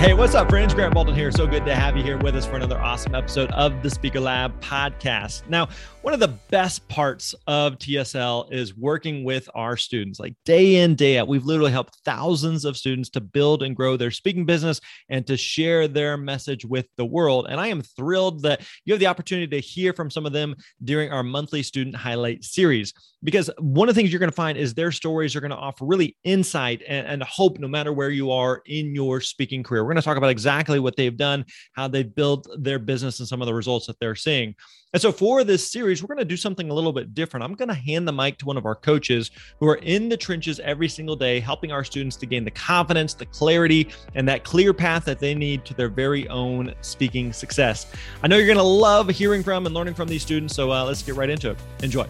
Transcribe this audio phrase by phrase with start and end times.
[0.00, 0.72] Hey, what's up, friends?
[0.72, 1.30] Grant Baldwin here.
[1.30, 4.20] So good to have you here with us for another awesome episode of the Speaker
[4.20, 5.46] Lab podcast.
[5.50, 5.68] Now,
[6.00, 10.94] one of the best parts of TSL is working with our students, like day in,
[10.94, 11.28] day out.
[11.28, 15.36] We've literally helped thousands of students to build and grow their speaking business and to
[15.36, 17.46] share their message with the world.
[17.50, 20.56] And I am thrilled that you have the opportunity to hear from some of them
[20.82, 22.94] during our monthly student highlight series.
[23.24, 25.56] Because one of the things you're going to find is their stories are going to
[25.56, 29.84] offer really insight and, and hope no matter where you are in your speaking career.
[29.84, 33.28] We're going to talk about exactly what they've done, how they've built their business, and
[33.28, 34.54] some of the results that they're seeing.
[34.92, 37.44] And so for this series, we're going to do something a little bit different.
[37.44, 40.16] I'm going to hand the mic to one of our coaches who are in the
[40.18, 44.44] trenches every single day, helping our students to gain the confidence, the clarity, and that
[44.44, 47.86] clear path that they need to their very own speaking success.
[48.22, 50.54] I know you're going to love hearing from and learning from these students.
[50.54, 51.58] So uh, let's get right into it.
[51.82, 52.06] Enjoy.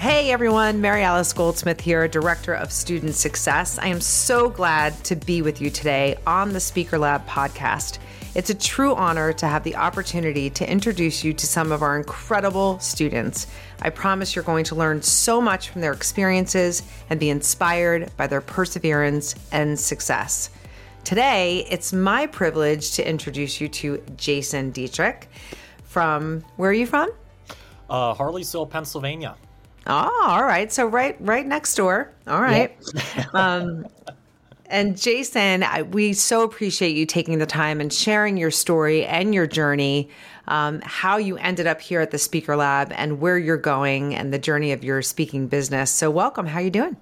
[0.00, 3.78] Hey everyone, Maryalice Goldsmith here, Director of Student Success.
[3.78, 7.98] I am so glad to be with you today on the Speaker Lab podcast.
[8.34, 11.98] It's a true honor to have the opportunity to introduce you to some of our
[11.98, 13.46] incredible students.
[13.82, 18.26] I promise you're going to learn so much from their experiences and be inspired by
[18.26, 20.48] their perseverance and success.
[21.04, 25.28] Today, it's my privilege to introduce you to Jason Dietrich
[25.84, 27.10] from, where are you from?
[27.90, 29.36] Uh, Harleysville, Pennsylvania.
[29.86, 30.70] Oh, all right.
[30.72, 32.12] So right, right next door.
[32.26, 32.76] All right.
[33.16, 33.34] Yep.
[33.34, 33.86] um,
[34.66, 39.34] and Jason, I, we so appreciate you taking the time and sharing your story and
[39.34, 40.10] your journey,
[40.46, 44.32] um, how you ended up here at the Speaker Lab, and where you're going, and
[44.32, 45.90] the journey of your speaking business.
[45.90, 46.46] So, welcome.
[46.46, 46.96] How you doing?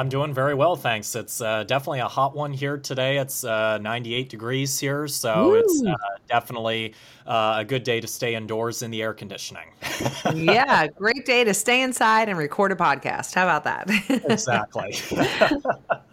[0.00, 1.14] I'm doing very well, thanks.
[1.14, 3.18] It's uh, definitely a hot one here today.
[3.18, 5.94] It's uh, 98 degrees here, so it's uh,
[6.26, 6.94] definitely
[7.26, 9.66] uh, a good day to stay indoors in the air conditioning.
[10.34, 13.34] yeah, great day to stay inside and record a podcast.
[13.34, 13.90] How about that?
[14.24, 14.96] exactly.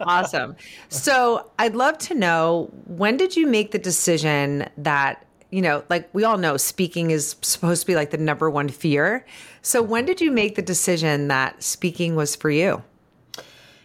[0.02, 0.54] awesome.
[0.90, 6.10] So I'd love to know when did you make the decision that you know, like
[6.12, 9.24] we all know speaking is supposed to be like the number one fear.
[9.62, 12.82] So when did you make the decision that speaking was for you?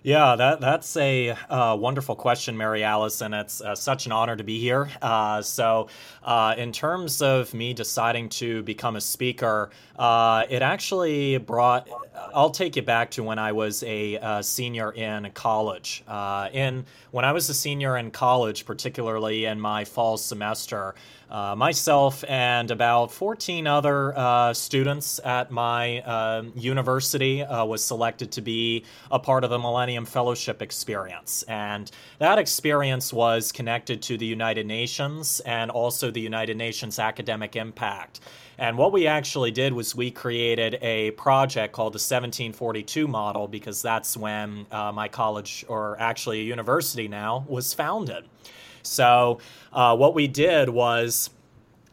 [0.04, 4.44] Yeah, that that's a uh, wonderful question, Maryalice, and it's uh, such an honor to
[4.44, 4.90] be here.
[5.02, 5.88] Uh, so,
[6.26, 11.88] uh, in terms of me deciding to become a speaker, uh, it actually brought.
[12.36, 16.04] I'll take you back to when I was a uh, senior in college.
[16.52, 20.96] in when I was a senior in college, particularly in my fall semester.
[21.34, 28.32] Uh, myself and about 14 other uh, students at my uh, university uh, was selected
[28.32, 31.44] to be a part of the Millennium Fellowship experience.
[31.48, 31.90] And
[32.20, 38.20] that experience was connected to the United Nations and also the United Nations Academic Impact.
[38.60, 43.82] And what we actually did was we created a project called the 1742 model because
[43.82, 48.26] that's when uh, my college, or actually a university now, was founded.
[48.84, 49.40] So,
[49.72, 51.30] uh, what we did was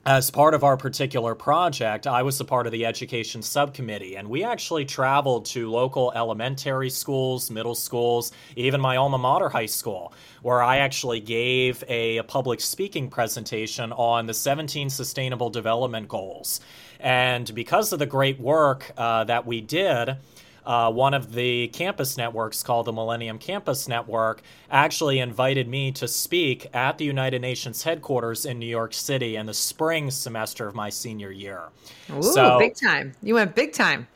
[0.07, 4.29] as part of our particular project, I was a part of the education subcommittee, and
[4.29, 10.15] we actually traveled to local elementary schools, middle schools, even my alma mater high school,
[10.41, 16.61] where I actually gave a, a public speaking presentation on the 17 Sustainable Development Goals.
[16.99, 20.17] And because of the great work uh, that we did,
[20.65, 26.07] uh, one of the campus networks called the Millennium Campus Network actually invited me to
[26.07, 30.75] speak at the United Nations headquarters in New York City in the spring semester of
[30.75, 31.69] my senior year.
[32.11, 33.13] Ooh, so, big time.
[33.23, 34.07] You went big time.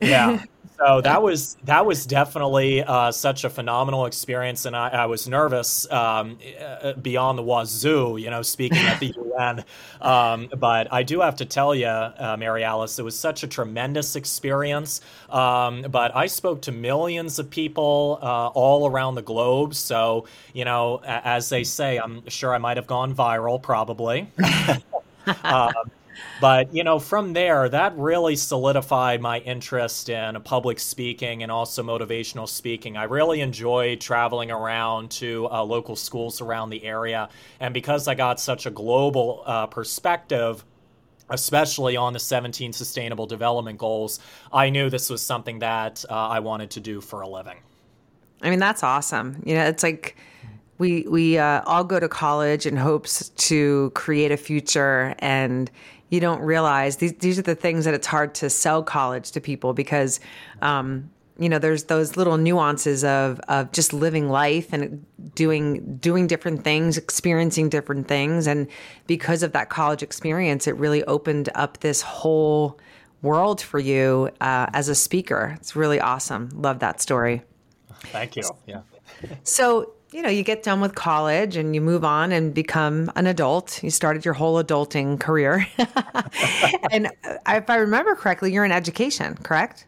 [0.00, 0.42] yeah.
[0.78, 5.28] so that was that was definitely uh, such a phenomenal experience, and I, I was
[5.28, 9.64] nervous um, uh, beyond the wazoo, you know, speaking at the UN.
[10.00, 14.16] Um, but I do have to tell you, uh, Maryalice, it was such a tremendous
[14.16, 15.00] experience.
[15.30, 20.64] Um, but I spoke to millions of people uh, all around the globe, so you
[20.64, 24.28] know, as they say, I'm sure I might have gone viral, probably.
[25.44, 25.72] um,
[26.40, 31.82] but you know from there that really solidified my interest in public speaking and also
[31.82, 32.96] motivational speaking.
[32.96, 37.28] I really enjoyed traveling around to uh, local schools around the area.
[37.60, 40.64] And because i got such a global uh, perspective
[41.30, 44.18] especially on the 17 sustainable development goals
[44.50, 47.58] i knew this was something that uh, i wanted to do for a living.
[48.42, 49.42] I mean that's awesome.
[49.44, 50.16] You know it's like
[50.78, 55.70] we we uh, all go to college in hopes to create a future and
[56.10, 59.40] you don't realize these these are the things that it's hard to sell college to
[59.40, 60.20] people because
[60.62, 66.26] um, you know there's those little nuances of of just living life and doing doing
[66.26, 68.46] different things experiencing different things.
[68.46, 68.68] And
[69.06, 72.78] because of that college experience it really opened up this whole
[73.22, 75.56] world for you uh, as a speaker.
[75.60, 76.50] It's really awesome.
[76.54, 77.42] Love that story.
[78.12, 78.44] Thank you.
[78.66, 78.82] Yeah.
[79.42, 83.26] So you know, you get done with college and you move on and become an
[83.26, 83.82] adult.
[83.82, 85.66] You started your whole adulting career.
[86.90, 87.10] and
[87.46, 89.86] if I remember correctly, you're in education, correct?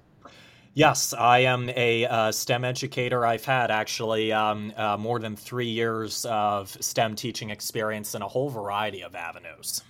[0.75, 3.26] Yes, I am a uh, STEM educator.
[3.26, 8.28] I've had actually um, uh, more than three years of STEM teaching experience in a
[8.28, 9.82] whole variety of avenues.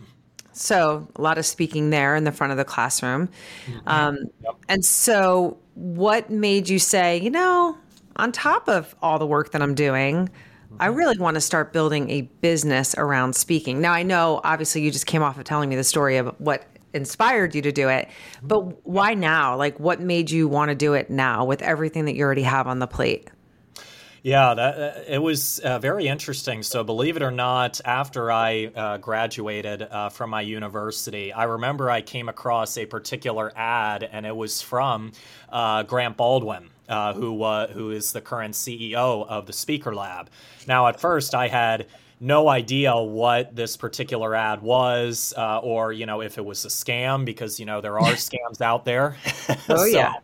[0.52, 3.28] So, a lot of speaking there in the front of the classroom.
[3.66, 3.88] Mm-hmm.
[3.88, 4.56] Um, yep.
[4.68, 7.76] And so, what made you say, you know,
[8.20, 10.28] on top of all the work that I'm doing,
[10.78, 10.96] I mm-hmm.
[10.96, 13.80] really want to start building a business around speaking.
[13.80, 16.64] Now, I know obviously you just came off of telling me the story of what
[16.92, 18.08] inspired you to do it,
[18.42, 18.78] but mm-hmm.
[18.84, 19.56] why now?
[19.56, 22.66] Like, what made you want to do it now with everything that you already have
[22.66, 23.28] on the plate?
[24.22, 26.62] Yeah, that, uh, it was uh, very interesting.
[26.62, 31.90] So, believe it or not, after I uh, graduated uh, from my university, I remember
[31.90, 35.12] I came across a particular ad, and it was from
[35.48, 40.28] uh, Grant Baldwin uh, who uh, who is the current CEO of the Speaker Lab.
[40.66, 41.86] Now, at first, I had
[42.20, 46.68] no idea what this particular ad was, uh, or you know if it was a
[46.68, 49.16] scam because you know there are scams out there.
[49.48, 50.14] Oh so, yeah.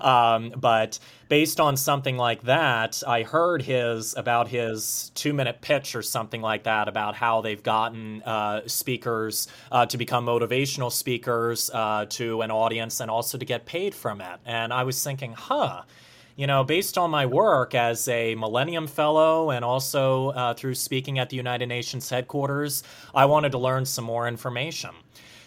[0.00, 5.94] Um, but based on something like that, I heard his about his two minute pitch
[5.94, 11.70] or something like that about how they've gotten uh, speakers uh, to become motivational speakers
[11.72, 14.40] uh, to an audience and also to get paid from it.
[14.46, 15.82] And I was thinking, huh
[16.36, 21.18] you know, based on my work as a Millennium Fellow and also uh, through speaking
[21.18, 22.82] at the United Nations headquarters,
[23.14, 24.90] I wanted to learn some more information.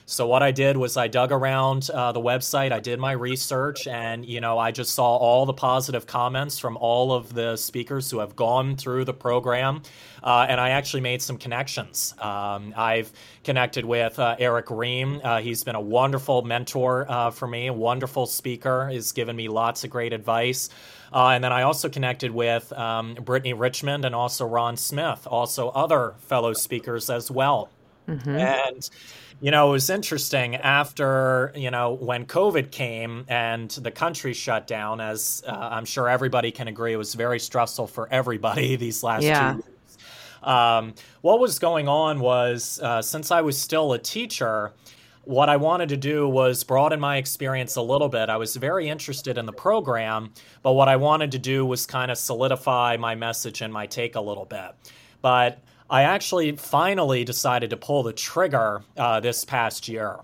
[0.05, 3.88] So what I did was I dug around uh, the website, I did my research,
[3.88, 8.11] and you know I just saw all the positive comments from all of the speakers
[8.11, 9.81] who have gone through the program,
[10.21, 12.13] uh, and I actually made some connections.
[12.19, 13.13] Um, I've
[13.45, 15.21] connected with uh, Eric Ream.
[15.23, 18.89] Uh, he's been a wonderful mentor uh, for me, a wonderful speaker.
[18.89, 20.69] Has given me lots of great advice.
[21.13, 25.69] Uh, and then I also connected with um, Brittany Richmond and also Ron Smith, also
[25.69, 27.69] other fellow speakers as well.
[28.07, 28.29] Mm-hmm.
[28.29, 28.89] And
[29.44, 34.67] you know, it was interesting after, you know, when COVID came and the country shut
[34.67, 39.03] down, as uh, I'm sure everybody can agree, it was very stressful for everybody these
[39.03, 39.51] last yeah.
[39.51, 39.97] two years.
[40.44, 44.71] Um, what was going on was uh, since I was still a teacher,
[45.25, 48.29] what I wanted to do was broaden my experience a little bit.
[48.29, 52.11] I was very interested in the program, but what I wanted to do was kind
[52.11, 54.71] of solidify my message and my take a little bit.
[55.21, 60.19] But I actually finally decided to pull the trigger uh, this past year.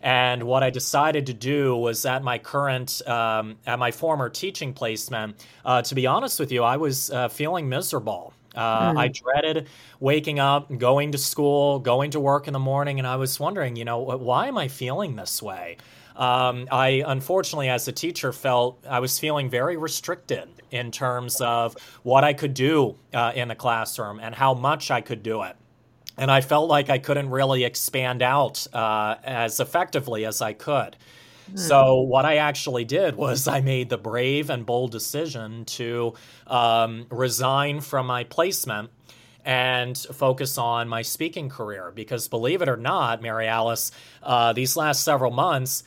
[0.00, 4.74] And what I decided to do was at my current, um, at my former teaching
[4.74, 8.34] placement, uh, to be honest with you, I was uh, feeling miserable.
[8.54, 8.98] Uh, mm.
[8.98, 9.68] I dreaded
[10.00, 13.76] waking up, going to school, going to work in the morning, and I was wondering,
[13.76, 15.78] you know, why am I feeling this way?
[16.16, 21.76] Um, I unfortunately, as a teacher, felt I was feeling very restricted in terms of
[22.02, 25.56] what I could do uh, in the classroom and how much I could do it.
[26.16, 30.96] And I felt like I couldn't really expand out uh, as effectively as I could.
[31.50, 31.56] Hmm.
[31.56, 36.14] So, what I actually did was I made the brave and bold decision to
[36.46, 38.90] um, resign from my placement
[39.44, 41.92] and focus on my speaking career.
[41.94, 43.90] Because, believe it or not, Maryalice,
[44.22, 45.82] uh, these last several months,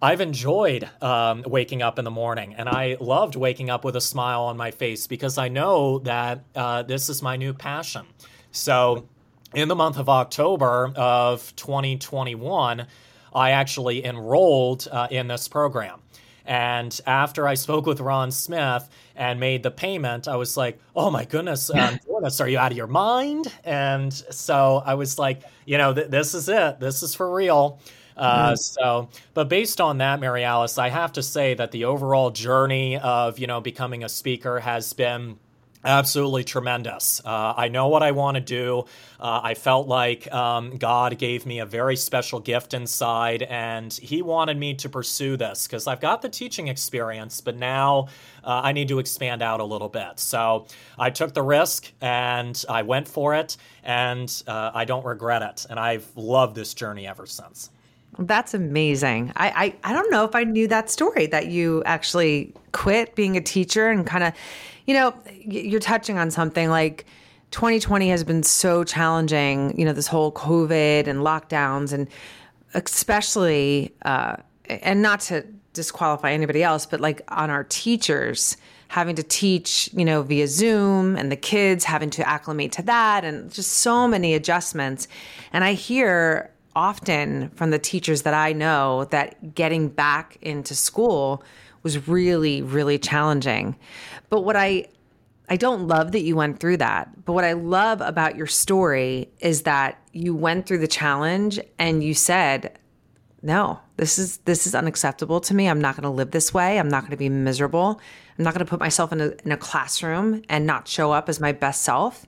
[0.00, 4.00] I've enjoyed um, waking up in the morning, and I loved waking up with a
[4.00, 8.06] smile on my face because I know that uh, this is my new passion.
[8.52, 9.08] So,
[9.54, 12.86] in the month of October of 2021,
[13.34, 16.00] I actually enrolled uh, in this program.
[16.44, 21.10] And after I spoke with Ron Smith and made the payment, I was like, oh
[21.10, 23.52] my goodness, um, goodness, are you out of your mind?
[23.64, 26.78] And so I was like, you know, th- this is it.
[26.78, 27.80] This is for real.
[28.16, 28.58] Uh, mm.
[28.58, 33.38] So, but based on that, Maryalice, I have to say that the overall journey of
[33.38, 35.38] you know becoming a speaker has been
[35.86, 37.22] Absolutely tremendous.
[37.24, 38.86] Uh, I know what I want to do.
[39.20, 44.20] Uh, I felt like um, God gave me a very special gift inside, and He
[44.20, 48.08] wanted me to pursue this because I've got the teaching experience, but now
[48.42, 50.18] uh, I need to expand out a little bit.
[50.18, 50.66] So
[50.98, 55.66] I took the risk and I went for it, and uh, I don't regret it.
[55.70, 57.70] And I've loved this journey ever since.
[58.18, 59.32] That's amazing.
[59.36, 63.36] I, I, I don't know if I knew that story that you actually quit being
[63.36, 64.32] a teacher and kind of
[64.86, 67.04] you know, you're touching on something like
[67.50, 72.08] 2020 has been so challenging, you know, this whole COVID and lockdowns, and
[72.74, 74.36] especially, uh,
[74.68, 78.56] and not to disqualify anybody else, but like on our teachers
[78.88, 83.24] having to teach, you know, via Zoom and the kids having to acclimate to that
[83.24, 85.08] and just so many adjustments.
[85.52, 91.42] And I hear often from the teachers that I know that getting back into school
[91.82, 93.76] was really, really challenging.
[94.28, 94.86] But what I
[95.48, 97.24] I don't love that you went through that.
[97.24, 102.02] But what I love about your story is that you went through the challenge and
[102.02, 102.76] you said,
[103.42, 105.68] "No, this is this is unacceptable to me.
[105.68, 106.78] I'm not going to live this way.
[106.78, 108.00] I'm not going to be miserable.
[108.36, 111.28] I'm not going to put myself in a, in a classroom and not show up
[111.28, 112.26] as my best self.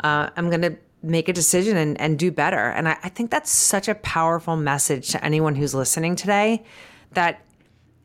[0.00, 2.70] Uh, I'm going to make a decision and, and do better.
[2.70, 6.64] And I, I think that's such a powerful message to anyone who's listening today
[7.12, 7.42] that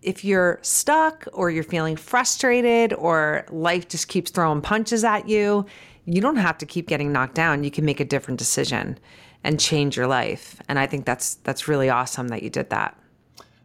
[0.01, 5.65] if you're stuck or you're feeling frustrated or life just keeps throwing punches at you,
[6.05, 7.63] you don't have to keep getting knocked down.
[7.63, 8.97] You can make a different decision
[9.43, 10.61] and change your life.
[10.67, 12.97] And I think that's that's really awesome that you did that.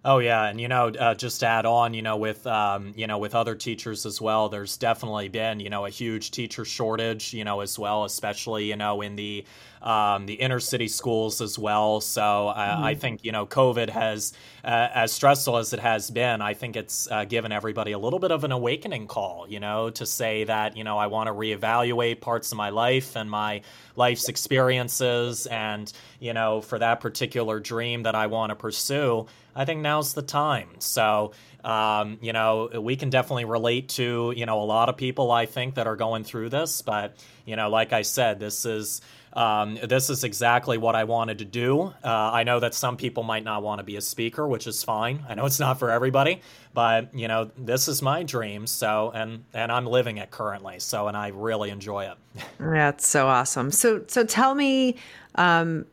[0.04, 3.06] Oh yeah, and you know, uh, just to add on, you know, with um, you
[3.06, 7.32] know, with other teachers as well, there's definitely been you know a huge teacher shortage,
[7.32, 9.44] you know, as well, especially you know in the
[9.80, 12.00] um, the inner city schools as well.
[12.00, 12.82] So uh, mm-hmm.
[12.82, 14.32] I think you know COVID has,
[14.64, 18.18] uh, as stressful as it has been, I think it's uh, given everybody a little
[18.18, 19.46] bit of an awakening call.
[19.48, 23.14] You know, to say that you know I want to reevaluate parts of my life
[23.14, 23.62] and my
[23.94, 29.28] life's experiences, and you know for that particular dream that I want to pursue.
[29.54, 30.68] I think now's the time.
[30.78, 31.32] So,
[31.64, 35.46] um, you know, we can definitely relate to, you know, a lot of people I
[35.46, 36.82] think that are going through this.
[36.82, 39.00] But, you know, like I said, this is
[39.34, 41.94] um, this is exactly what I wanted to do.
[42.04, 44.84] Uh, I know that some people might not want to be a speaker, which is
[44.84, 45.24] fine.
[45.28, 46.42] I know it's not for everybody,
[46.74, 48.66] but you know, this is my dream.
[48.66, 50.80] So, and and I'm living it currently.
[50.80, 52.44] So, and I really enjoy it.
[52.58, 53.70] That's so awesome.
[53.70, 54.96] So, so tell me,
[55.36, 55.86] um,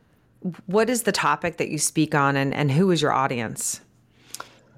[0.66, 3.80] what is the topic that you speak on, and and who is your audience?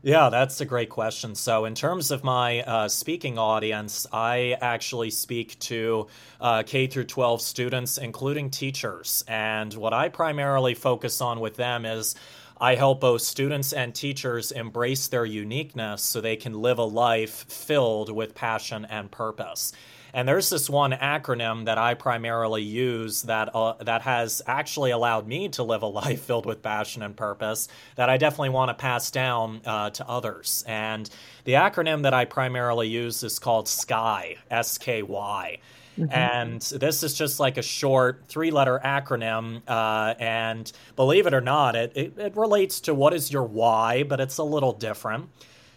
[0.05, 1.37] Yeah, that's a great question.
[1.37, 6.09] So, in terms of my uh, speaking audience, I actually speak to
[6.41, 9.23] uh, K through 12 students, including teachers.
[9.29, 12.17] And what I primarily focus on with them is
[12.61, 17.45] I help both students and teachers embrace their uniqueness so they can live a life
[17.49, 19.73] filled with passion and purpose.
[20.15, 25.27] And there's this one acronym that I primarily use that uh, that has actually allowed
[25.27, 28.75] me to live a life filled with passion and purpose that I definitely want to
[28.75, 30.65] pass down uh, to others.
[30.67, 31.09] And
[31.45, 35.59] the acronym that I primarily use is called SKY, S K Y.
[35.99, 36.13] Mm-hmm.
[36.13, 39.63] And this is just like a short three letter acronym.
[39.67, 44.03] Uh, and believe it or not, it, it, it relates to what is your why,
[44.03, 45.29] but it's a little different.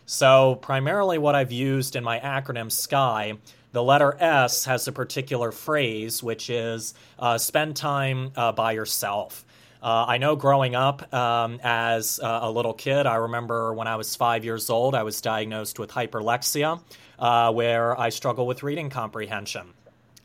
[0.08, 3.38] So, primarily, what I've used in my acronym SKY
[3.76, 9.46] the letter S has a particular phrase, which is uh, spend time uh, by yourself.
[9.84, 14.16] Uh, I know growing up um, as a little kid, I remember when I was
[14.16, 16.82] five years old, I was diagnosed with hyperlexia,
[17.20, 19.74] uh, where I struggle with reading comprehension.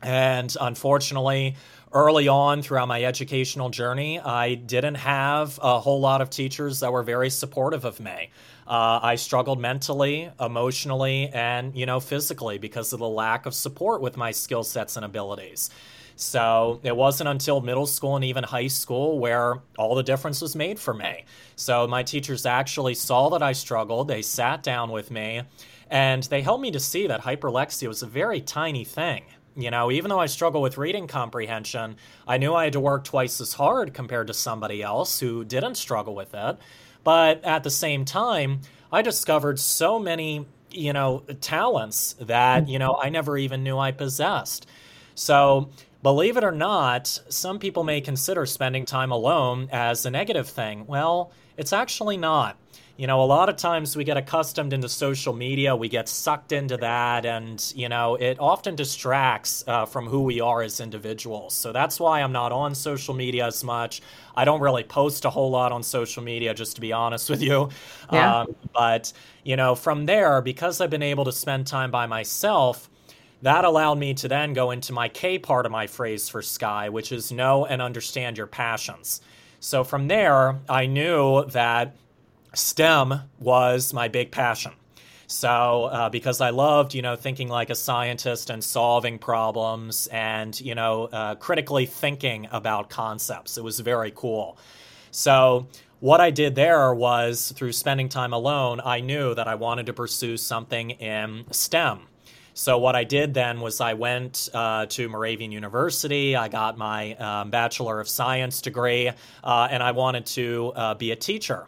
[0.01, 1.55] And unfortunately,
[1.93, 6.91] early on throughout my educational journey, I didn't have a whole lot of teachers that
[6.91, 8.29] were very supportive of me.
[8.67, 14.01] Uh, I struggled mentally, emotionally, and you know physically because of the lack of support
[14.01, 15.69] with my skill sets and abilities.
[16.15, 20.55] So it wasn't until middle school and even high school where all the difference was
[20.55, 21.25] made for me.
[21.55, 24.07] So my teachers actually saw that I struggled.
[24.07, 25.41] They sat down with me
[25.89, 29.23] and they helped me to see that hyperlexia was a very tiny thing.
[29.55, 33.03] You know, even though I struggle with reading comprehension, I knew I had to work
[33.03, 36.57] twice as hard compared to somebody else who didn't struggle with it.
[37.03, 42.97] But at the same time, I discovered so many, you know, talents that, you know,
[43.01, 44.67] I never even knew I possessed.
[45.15, 45.69] So,
[46.03, 50.85] believe it or not, some people may consider spending time alone as a negative thing.
[50.87, 52.57] Well, it's actually not.
[52.97, 56.51] You know, a lot of times we get accustomed into social media, we get sucked
[56.51, 61.55] into that, and, you know, it often distracts uh, from who we are as individuals.
[61.55, 64.01] So that's why I'm not on social media as much.
[64.35, 67.41] I don't really post a whole lot on social media, just to be honest with
[67.41, 67.69] you.
[68.11, 68.41] Yeah.
[68.41, 72.89] Um, but, you know, from there, because I've been able to spend time by myself,
[73.41, 76.89] that allowed me to then go into my K part of my phrase for Sky,
[76.89, 79.21] which is know and understand your passions.
[79.59, 81.95] So from there, I knew that
[82.53, 84.73] STEM was my big passion.
[85.27, 90.59] So, uh, because I loved, you know, thinking like a scientist and solving problems and,
[90.59, 94.57] you know, uh, critically thinking about concepts, it was very cool.
[95.11, 95.67] So,
[96.01, 99.93] what I did there was through spending time alone, I knew that I wanted to
[99.93, 102.01] pursue something in STEM.
[102.53, 106.35] So what I did then was I went uh, to Moravian University.
[106.35, 109.09] I got my um, Bachelor of Science degree,
[109.43, 111.67] uh, and I wanted to uh, be a teacher.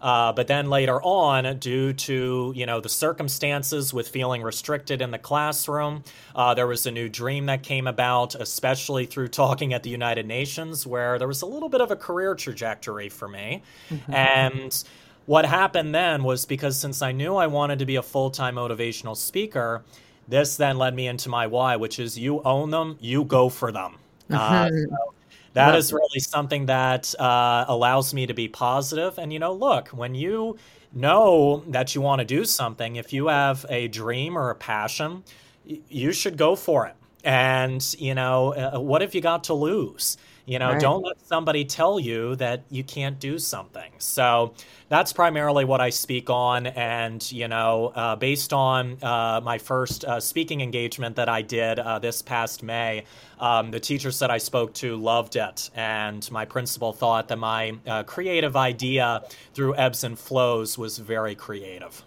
[0.00, 5.10] Uh, but then later on, due to you know the circumstances with feeling restricted in
[5.10, 6.02] the classroom,
[6.34, 10.26] uh, there was a new dream that came about, especially through talking at the United
[10.26, 14.12] Nations, where there was a little bit of a career trajectory for me, mm-hmm.
[14.12, 14.84] and
[15.26, 18.56] what happened then was because since I knew I wanted to be a full time
[18.56, 19.84] motivational speaker,
[20.26, 23.70] this then led me into my why, which is you own them, you go for
[23.70, 23.96] them.
[24.30, 24.94] Uh, mm-hmm.
[24.94, 25.14] so
[25.54, 29.18] that is really something that uh, allows me to be positive.
[29.18, 30.56] And, you know, look, when you
[30.92, 35.24] know that you want to do something, if you have a dream or a passion,
[35.64, 36.96] you should go for it.
[37.24, 40.16] And, you know, uh, what have you got to lose?
[40.50, 40.80] You know, right.
[40.80, 43.92] don't let somebody tell you that you can't do something.
[43.98, 44.52] So
[44.88, 46.66] that's primarily what I speak on.
[46.66, 51.78] And, you know, uh, based on uh, my first uh, speaking engagement that I did
[51.78, 53.04] uh, this past May,
[53.38, 55.70] um, the teachers that I spoke to loved it.
[55.76, 59.22] And my principal thought that my uh, creative idea
[59.54, 62.02] through ebbs and flows was very creative.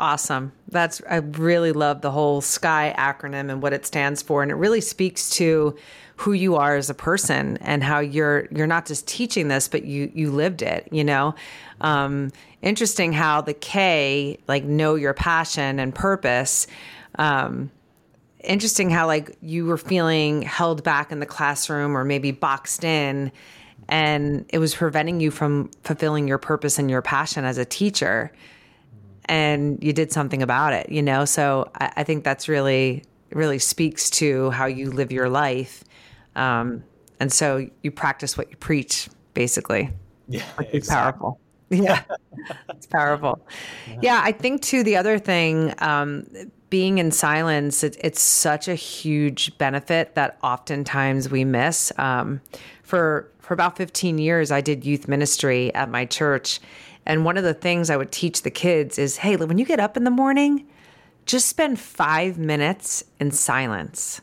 [0.00, 0.50] Awesome.
[0.66, 4.56] That's I really love the whole SKY acronym and what it stands for and it
[4.56, 5.76] really speaks to
[6.22, 9.84] who you are as a person and how you're you're not just teaching this but
[9.84, 11.34] you you lived it you know?
[11.80, 12.30] Um,
[12.62, 16.68] interesting how the k like know your passion and purpose.
[17.18, 17.72] Um,
[18.44, 23.32] interesting how like you were feeling held back in the classroom or maybe boxed in
[23.88, 28.30] and it was preventing you from fulfilling your purpose and your passion as a teacher.
[29.24, 31.24] And you did something about it you know?
[31.24, 35.82] So I, I think that's really really speaks to how you live your life
[36.36, 36.84] um,
[37.20, 39.90] and so you practice what you preach, basically.
[40.28, 41.38] Yeah, it's powerful.
[41.70, 42.02] Yeah,
[42.68, 43.46] it's powerful.
[44.02, 44.82] Yeah, I think too.
[44.82, 46.26] The other thing, um,
[46.68, 51.90] being in silence, it, it's such a huge benefit that oftentimes we miss.
[51.96, 52.42] Um,
[52.82, 56.60] for for about 15 years, I did youth ministry at my church,
[57.06, 59.80] and one of the things I would teach the kids is, hey, when you get
[59.80, 60.66] up in the morning,
[61.24, 64.20] just spend five minutes in silence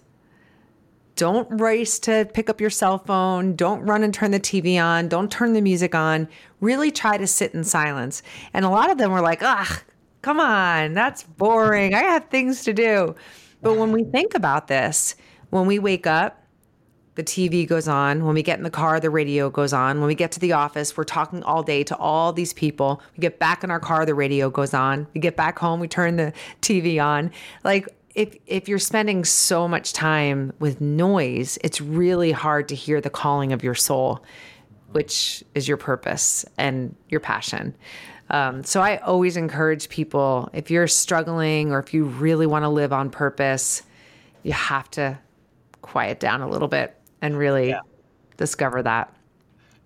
[1.20, 3.54] don't race to pick up your cell phone.
[3.58, 5.10] Don't run and turn the TV on.
[5.10, 6.30] Don't turn the music on.
[6.62, 8.24] Really try to sit in silence.
[8.54, 9.82] And a lot of them were like, ugh,
[10.22, 11.94] come on, that's boring.
[11.94, 13.16] I have things to do.
[13.62, 15.16] But when we think about this,
[15.50, 16.42] when we wake up,
[17.16, 18.24] the TV goes on.
[18.24, 20.00] When we get in the car, the radio goes on.
[20.00, 23.02] When we get to the office, we're talking all day to all these people.
[23.18, 25.06] We get back in our car, the radio goes on.
[25.14, 27.32] We get back home, we turn the TV on.
[27.66, 33.02] Like if if you're spending so much time with noise, it's really hard to hear
[33.02, 34.24] the calling of your soul,
[34.92, 37.76] which is your purpose and your passion.
[38.32, 42.70] Um, so I always encourage people if you're struggling or if you really want to
[42.70, 43.82] live on purpose,
[44.44, 45.18] you have to
[45.82, 47.80] quiet down a little bit and really yeah.
[48.38, 49.14] discover that.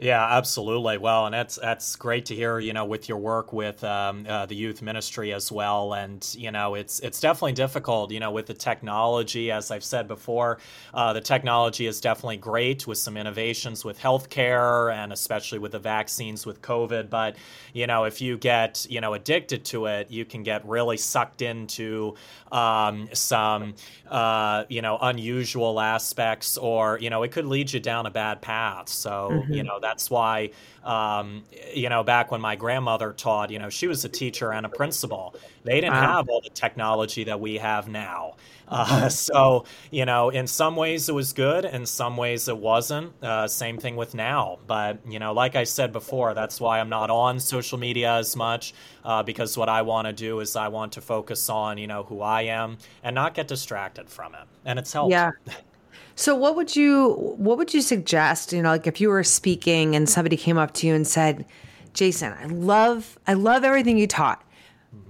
[0.03, 0.97] Yeah, absolutely.
[0.97, 2.59] Well, and that's that's great to hear.
[2.59, 6.51] You know, with your work with um, uh, the youth ministry as well, and you
[6.51, 8.11] know, it's it's definitely difficult.
[8.11, 10.59] You know, with the technology, as I've said before,
[10.93, 15.79] uh, the technology is definitely great with some innovations with healthcare and especially with the
[15.79, 17.09] vaccines with COVID.
[17.09, 17.37] But
[17.71, 21.41] you know, if you get you know addicted to it, you can get really sucked
[21.41, 22.15] into
[22.51, 23.75] um, some
[24.09, 28.41] uh, you know unusual aspects, or you know, it could lead you down a bad
[28.41, 28.89] path.
[28.89, 29.53] So mm-hmm.
[29.53, 30.49] you know that that's why,
[30.83, 34.65] um, you know, back when my grandmother taught, you know, she was a teacher and
[34.65, 35.35] a principal.
[35.63, 36.17] They didn't wow.
[36.17, 38.33] have all the technology that we have now.
[38.67, 43.13] Uh, so, you know, in some ways it was good, in some ways it wasn't.
[43.23, 44.57] Uh, same thing with now.
[44.65, 48.35] But, you know, like I said before, that's why I'm not on social media as
[48.35, 48.73] much
[49.05, 52.01] uh, because what I want to do is I want to focus on, you know,
[52.01, 54.47] who I am and not get distracted from it.
[54.65, 55.11] And it's helped.
[55.11, 55.33] Yeah.
[56.15, 59.95] So what would you what would you suggest, you know, like if you were speaking
[59.95, 61.45] and somebody came up to you and said,
[61.93, 64.43] Jason, I love I love everything you taught,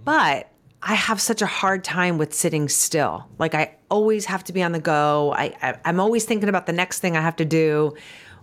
[0.03, 0.49] but
[0.81, 3.27] I have such a hard time with sitting still.
[3.39, 5.33] Like I always have to be on the go.
[5.33, 7.95] I, I am always thinking about the next thing I have to do.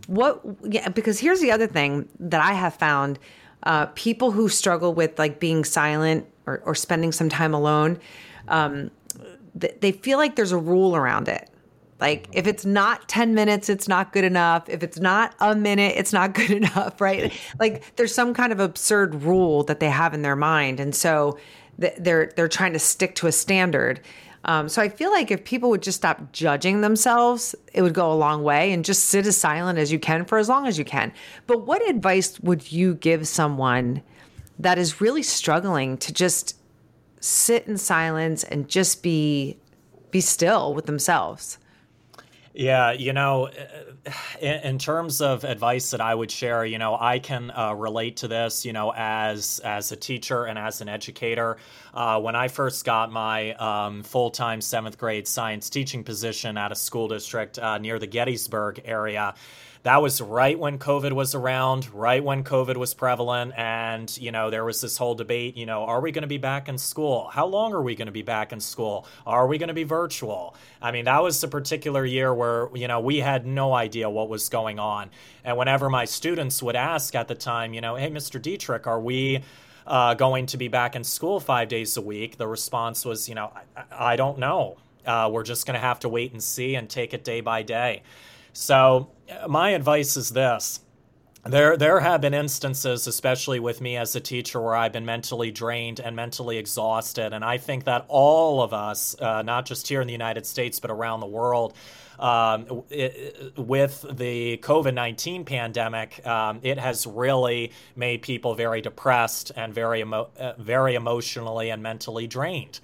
[0.06, 0.40] What?
[0.64, 3.18] Yeah, because here's the other thing that I have found:
[3.62, 7.98] uh, people who struggle with like being silent or, or spending some time alone,
[8.48, 8.90] um,
[9.58, 11.48] th- they feel like there's a rule around it.
[12.00, 14.68] Like if it's not 10 minutes, it's not good enough.
[14.68, 17.32] If it's not a minute, it's not good enough, right?
[17.58, 20.80] Like there's some kind of absurd rule that they have in their mind.
[20.80, 21.38] And so
[21.78, 24.00] they're they're trying to stick to a standard.
[24.44, 28.10] Um, so I feel like if people would just stop judging themselves, it would go
[28.10, 30.78] a long way and just sit as silent as you can for as long as
[30.78, 31.12] you can.
[31.46, 34.02] But what advice would you give someone
[34.58, 36.56] that is really struggling to just
[37.20, 39.58] sit in silence and just be
[40.10, 41.58] be still with themselves?
[42.52, 43.48] Yeah, you know,
[44.40, 48.28] in, terms of advice that I would share, you know, I can uh, relate to
[48.28, 51.58] this, you know, as as a teacher and as an educator.
[51.94, 56.72] Uh, when I first got my um, full time seventh grade science teaching position at
[56.72, 59.34] a school district uh, near the Gettysburg area
[59.82, 63.54] that was right when COVID was around, right when COVID was prevalent.
[63.56, 66.36] And, you know, there was this whole debate, you know, are we going to be
[66.36, 67.30] back in school?
[67.32, 69.06] How long are we going to be back in school?
[69.26, 70.54] Are we going to be virtual?
[70.82, 74.28] I mean, that was a particular year where, you know, we had no idea what
[74.28, 75.10] was going on.
[75.44, 78.40] And whenever my students would ask at the time, you know, hey, Mr.
[78.40, 79.42] Dietrich, are we.
[79.86, 83.34] Uh, going to be back in school five days a week, the response was, you
[83.34, 84.76] know, I, I don't know.
[85.04, 87.62] Uh, we're just going to have to wait and see and take it day by
[87.62, 88.02] day.
[88.52, 89.10] So,
[89.48, 90.80] my advice is this.
[91.46, 95.50] There, there have been instances, especially with me as a teacher, where I've been mentally
[95.50, 97.32] drained and mentally exhausted.
[97.32, 100.80] And I think that all of us, uh, not just here in the United States,
[100.80, 101.74] but around the world,
[102.18, 109.50] um, it, with the COVID 19 pandemic, um, it has really made people very depressed
[109.56, 112.80] and very, emo- uh, very emotionally and mentally drained.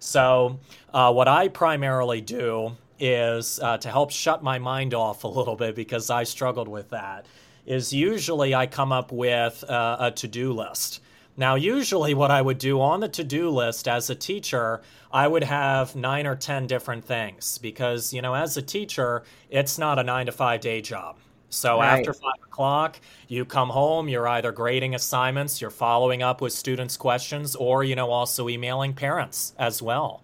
[0.00, 0.58] So,
[0.92, 5.56] uh, what I primarily do is uh, to help shut my mind off a little
[5.56, 7.26] bit because I struggled with that.
[7.66, 11.00] Is usually I come up with uh, a to do list.
[11.36, 15.26] Now, usually, what I would do on the to do list as a teacher, I
[15.26, 19.98] would have nine or 10 different things because, you know, as a teacher, it's not
[19.98, 21.16] a nine to five day job.
[21.48, 21.98] So right.
[21.98, 26.96] after five o'clock, you come home, you're either grading assignments, you're following up with students'
[26.96, 30.22] questions, or, you know, also emailing parents as well.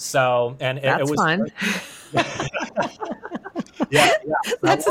[0.00, 1.52] So, and it, that's it was fun.
[3.90, 4.88] yeah, yeah, that's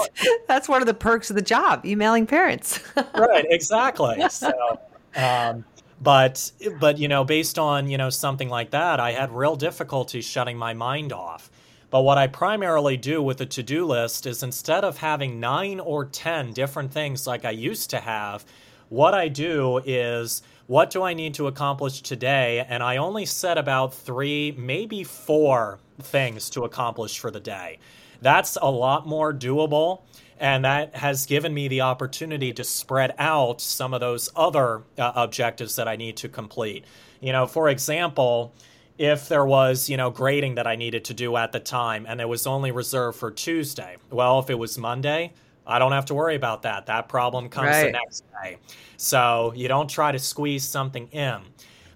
[0.47, 2.79] that's one of the perks of the job, emailing parents.
[3.15, 4.23] right, exactly.
[4.29, 4.79] So,
[5.15, 5.65] um,
[5.99, 10.21] but but you know, based on you know something like that, I had real difficulty
[10.21, 11.49] shutting my mind off.
[11.89, 15.79] But what I primarily do with a to do list is instead of having nine
[15.79, 18.45] or 10 different things like I used to have,
[18.89, 22.63] what I do is what do I need to accomplish today?
[22.69, 27.79] And I only set about three, maybe four things to accomplish for the day.
[28.21, 30.03] That's a lot more doable.
[30.39, 35.11] And that has given me the opportunity to spread out some of those other uh,
[35.15, 36.85] objectives that I need to complete.
[37.19, 38.53] You know, for example,
[38.99, 42.21] if there was, you know, grading that I needed to do at the time and
[42.21, 45.33] it was only reserved for Tuesday, well, if it was Monday,
[45.69, 46.87] I don't have to worry about that.
[46.87, 47.85] That problem comes right.
[47.85, 48.57] the next day.
[48.97, 51.41] So you don't try to squeeze something in.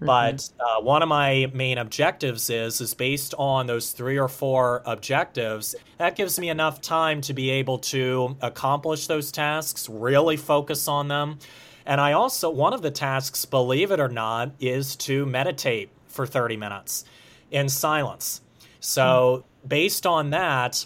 [0.03, 0.05] Mm-hmm.
[0.05, 4.83] But uh, one of my main objectives is is based on those three or four
[4.85, 5.75] objectives.
[5.97, 11.07] That gives me enough time to be able to accomplish those tasks, really focus on
[11.07, 11.39] them.
[11.85, 16.25] And I also one of the tasks, believe it or not, is to meditate for
[16.25, 17.05] 30 minutes
[17.51, 18.41] in silence.
[18.79, 19.67] So mm-hmm.
[19.67, 20.85] based on that,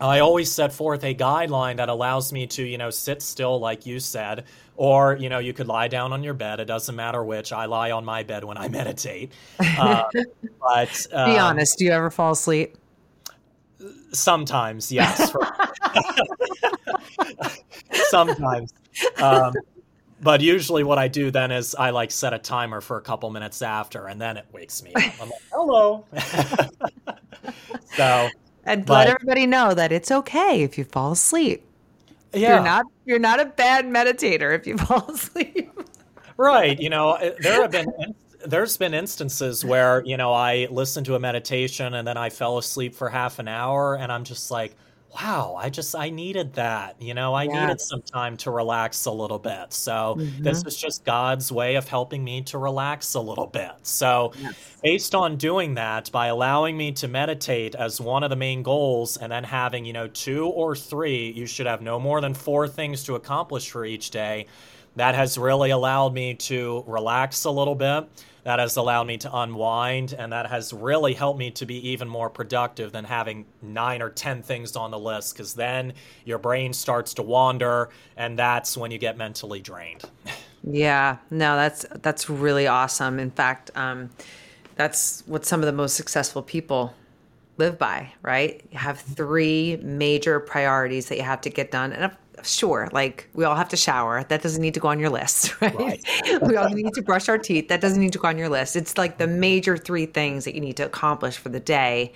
[0.00, 3.86] I always set forth a guideline that allows me to, you know, sit still, like
[3.86, 4.44] you said,
[4.76, 6.60] or, you know, you could lie down on your bed.
[6.60, 7.52] It doesn't matter which.
[7.52, 9.32] I lie on my bed when I meditate.
[9.58, 10.04] Uh,
[10.60, 12.76] but um, be honest, do you ever fall asleep?
[14.12, 15.34] Sometimes, yes.
[18.08, 18.72] sometimes.
[19.16, 19.54] Um,
[20.20, 23.28] but usually what I do then is I like set a timer for a couple
[23.30, 25.02] minutes after, and then it wakes me up.
[25.20, 26.04] I'm like, hello.
[27.96, 28.28] so
[28.66, 31.64] and but, let everybody know that it's okay if you fall asleep.
[32.34, 32.56] Yeah.
[32.56, 35.70] You're not you're not a bad meditator if you fall asleep.
[36.36, 36.78] right.
[36.78, 37.88] You know, eh, there have been
[38.44, 42.58] there's been instances where, you know, I listened to a meditation and then I fell
[42.58, 44.76] asleep for half an hour and I'm just like,
[45.20, 47.00] wow, I just I needed that.
[47.00, 47.54] You know, I yes.
[47.54, 49.72] needed some time to relax a little bit.
[49.72, 50.42] So mm-hmm.
[50.42, 53.72] this is just God's way of helping me to relax a little bit.
[53.82, 54.54] So yes.
[54.82, 59.16] based on doing that, by allowing me to meditate as one of the main goals
[59.16, 62.68] and then having, you know, two or three, you should have no more than four
[62.68, 64.46] things to accomplish for each day.
[64.96, 68.08] that has really allowed me to relax a little bit.
[68.46, 72.06] That has allowed me to unwind, and that has really helped me to be even
[72.06, 76.72] more productive than having nine or 10 things on the list, because then your brain
[76.72, 80.04] starts to wander, and that's when you get mentally drained.
[80.62, 83.18] Yeah, no, that's that's really awesome.
[83.18, 84.10] In fact, um,
[84.76, 86.94] that's what some of the most successful people
[87.56, 88.62] live by, right?
[88.70, 91.92] You have three major priorities that you have to get done.
[91.92, 92.12] And
[92.46, 94.24] sure, like we all have to shower.
[94.24, 95.74] That doesn't need to go on your list, right?
[95.74, 96.42] right.
[96.42, 97.68] we all need to brush our teeth.
[97.68, 98.76] That doesn't need to go on your list.
[98.76, 102.12] It's like the major three things that you need to accomplish for the day.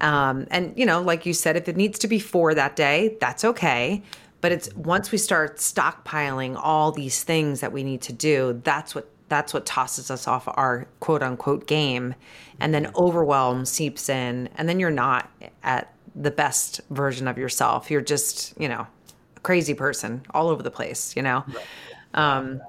[0.00, 3.16] Um, and, you know, like you said, if it needs to be four that day,
[3.20, 4.02] that's okay.
[4.40, 8.94] But it's once we start stockpiling all these things that we need to do, that's
[8.94, 12.14] what that's what tosses us off our quote unquote game
[12.60, 15.30] and then overwhelm seeps in and then you're not
[15.62, 18.86] at the best version of yourself you're just you know
[19.44, 21.64] crazy person all over the place you know right.
[22.14, 22.60] um,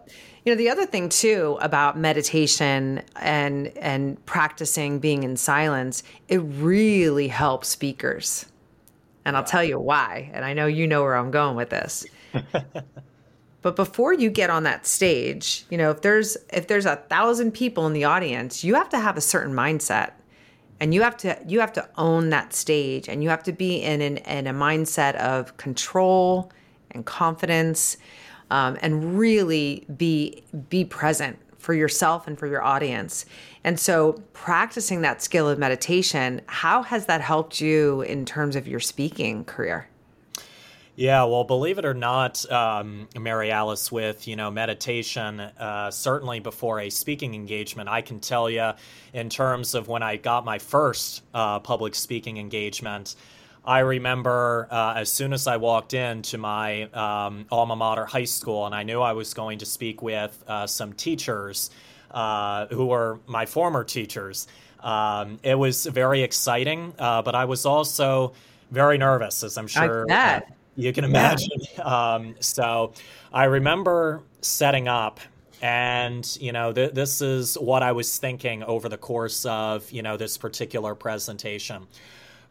[0.45, 6.38] you know the other thing too about meditation and and practicing being in silence it
[6.38, 8.45] really helps speakers
[9.25, 12.05] and i'll tell you why and i know you know where i'm going with this
[13.65, 17.53] But before you get on that stage, you know, if there's if there's a thousand
[17.53, 20.11] people in the audience, you have to have a certain mindset.
[20.79, 23.77] And you have to you have to own that stage and you have to be
[23.81, 26.51] in an, in a mindset of control
[26.95, 27.97] and confidence
[28.49, 33.25] um, and really be be present for yourself and for your audience.
[33.63, 38.67] And so practicing that skill of meditation, how has that helped you in terms of
[38.67, 39.88] your speaking career?
[40.95, 46.79] Yeah, well, believe it or not, um, Maryalice, with you know meditation, uh, certainly before
[46.79, 48.71] a speaking engagement, I can tell you,
[49.13, 53.15] in terms of when I got my first uh, public speaking engagement,
[53.65, 58.65] I remember uh, as soon as I walked into my um, alma mater high school,
[58.65, 61.71] and I knew I was going to speak with uh, some teachers
[62.12, 64.47] uh, who were my former teachers.
[64.82, 68.34] Um, it was very exciting, uh, but I was also
[68.69, 70.06] very nervous, as I'm sure
[70.75, 71.49] you can imagine.
[71.84, 72.93] Um, so
[73.34, 75.19] I remember setting up
[75.62, 80.01] and you know th- this is what i was thinking over the course of you
[80.01, 81.88] know this particular presentation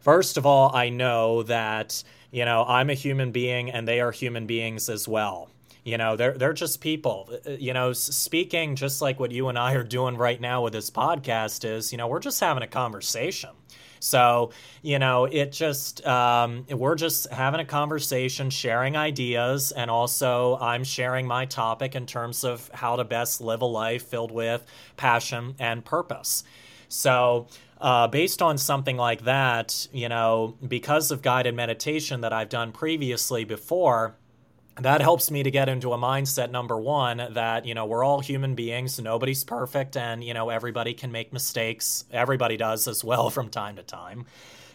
[0.05, 4.11] first of all i know that you know i'm a human being and they are
[4.11, 5.49] human beings as well.
[5.83, 7.29] You know they're they're just people.
[7.45, 10.73] Uh, you know speaking just like what you and i are doing right now with
[10.73, 13.51] this podcast is you know we're just having a conversation.
[13.99, 14.51] So,
[14.83, 20.83] you know, it just, um, we're just having a conversation, sharing ideas, and also I'm
[20.83, 24.63] sharing my topic in terms of how to best live a life filled with
[24.95, 26.43] passion and purpose.
[26.87, 27.47] So,
[27.79, 32.71] uh, based on something like that, you know, because of guided meditation that I've done
[32.71, 34.15] previously before,
[34.81, 38.19] that helps me to get into a mindset number one that you know we're all
[38.19, 42.03] human beings nobody's perfect and you know everybody can make mistakes.
[42.11, 44.25] Everybody does as well from time to time.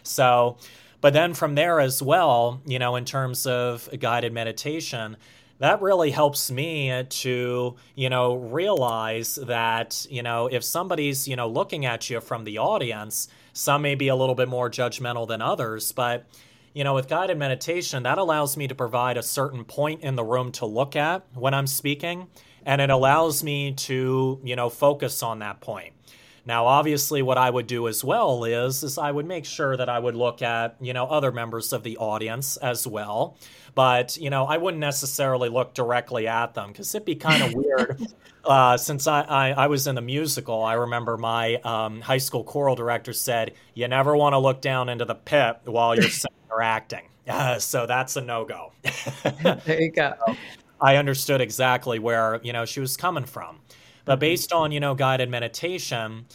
[0.03, 0.57] So
[1.01, 5.17] but then from there as well you know in terms of guided meditation
[5.61, 11.47] that really helps me to you know realize that you know if somebody's you know
[11.47, 15.41] looking at you from the audience some may be a little bit more judgmental than
[15.41, 16.25] others but
[16.73, 20.23] you know, with guided meditation, that allows me to provide a certain point in the
[20.23, 22.27] room to look at when I'm speaking,
[22.65, 25.93] and it allows me to, you know, focus on that point.
[26.45, 29.89] Now, obviously, what I would do as well is, is I would make sure that
[29.89, 33.37] I would look at, you know, other members of the audience as well.
[33.73, 37.53] But, you know, I wouldn't necessarily look directly at them because it'd be kind of
[37.53, 38.01] weird.
[38.43, 42.43] Uh, since I, I, I, was in the musical, I remember my um, high school
[42.43, 46.39] choral director said, You never want to look down into the pit while you're singing
[46.49, 47.03] or acting.
[47.27, 48.71] Uh, so that's a no go.
[49.43, 50.15] there you go.
[50.25, 50.35] So
[50.81, 53.59] I understood exactly where, you know, she was coming from.
[54.05, 54.19] But mm-hmm.
[54.21, 56.25] based on, you know, guided meditation,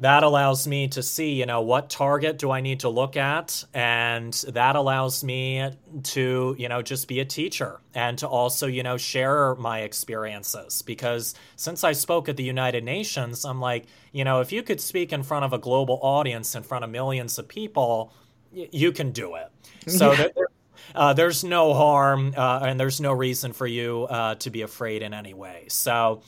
[0.00, 3.64] that allows me to see, you know, what target do I need to look at?
[3.72, 5.70] And that allows me
[6.02, 10.82] to, you know, just be a teacher and to also, you know, share my experiences.
[10.82, 14.82] Because since I spoke at the United Nations, I'm like, you know, if you could
[14.82, 18.12] speak in front of a global audience, in front of millions of people,
[18.52, 19.50] y- you can do it.
[19.88, 20.28] So yeah.
[20.34, 20.48] there,
[20.94, 25.02] uh, there's no harm uh, and there's no reason for you uh, to be afraid
[25.02, 25.64] in any way.
[25.68, 26.22] So,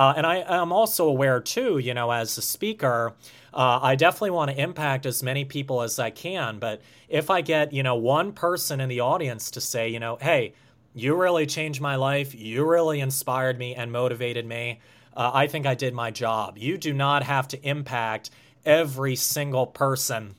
[0.00, 3.12] uh, and I am also aware, too, you know, as a speaker,
[3.52, 6.58] uh, I definitely want to impact as many people as I can.
[6.58, 10.16] But if I get, you know, one person in the audience to say, you know,
[10.18, 10.54] hey,
[10.94, 14.80] you really changed my life, you really inspired me and motivated me,
[15.14, 16.56] uh, I think I did my job.
[16.56, 18.30] You do not have to impact
[18.64, 20.34] every single person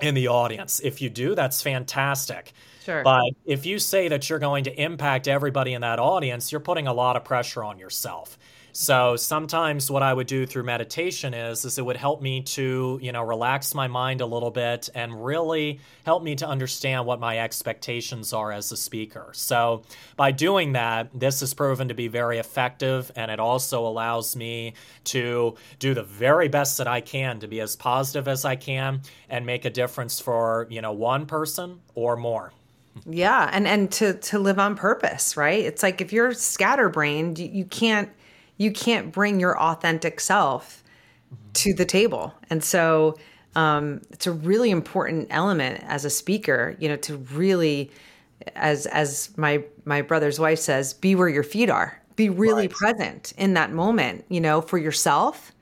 [0.00, 0.80] in the audience.
[0.80, 2.52] If you do, that's fantastic.
[2.84, 3.04] Sure.
[3.04, 6.88] But if you say that you're going to impact everybody in that audience, you're putting
[6.88, 8.38] a lot of pressure on yourself.
[8.76, 12.98] So sometimes what I would do through meditation is is it would help me to,
[13.00, 17.20] you know, relax my mind a little bit and really help me to understand what
[17.20, 19.30] my expectations are as a speaker.
[19.32, 19.84] So
[20.16, 24.74] by doing that, this has proven to be very effective and it also allows me
[25.04, 29.02] to do the very best that I can to be as positive as I can
[29.28, 32.52] and make a difference for, you know, one person or more.
[33.06, 35.64] Yeah, and and to to live on purpose, right?
[35.64, 38.08] It's like if you're scatterbrained, you, you can't
[38.56, 40.82] you can't bring your authentic self
[41.54, 42.34] to the table.
[42.50, 43.16] And so
[43.56, 47.90] um, it's a really important element as a speaker, you know, to really,
[48.54, 52.00] as as my my brother's wife says, be where your feet are.
[52.16, 52.70] Be really right.
[52.70, 55.52] present in that moment, you know, for yourself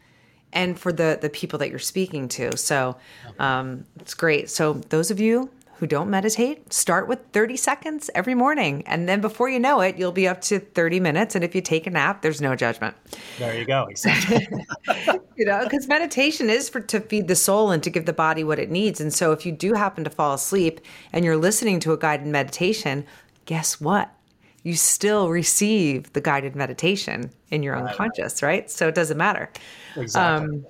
[0.52, 2.56] and for the the people that you're speaking to.
[2.56, 2.96] So
[3.38, 4.50] um, it's great.
[4.50, 5.50] So those of you
[5.82, 8.84] who don't meditate, start with 30 seconds every morning.
[8.86, 11.34] And then before you know it, you'll be up to 30 minutes.
[11.34, 12.94] And if you take a nap, there's no judgment.
[13.40, 13.88] There you go.
[13.90, 14.46] Exactly.
[15.36, 18.44] you know, because meditation is for to feed the soul and to give the body
[18.44, 19.00] what it needs.
[19.00, 20.80] And so if you do happen to fall asleep
[21.12, 23.04] and you're listening to a guided meditation,
[23.46, 24.14] guess what?
[24.62, 27.90] You still receive the guided meditation in your right.
[27.90, 28.70] unconscious, right?
[28.70, 29.50] So it doesn't matter.
[29.96, 30.60] Exactly.
[30.60, 30.66] Um,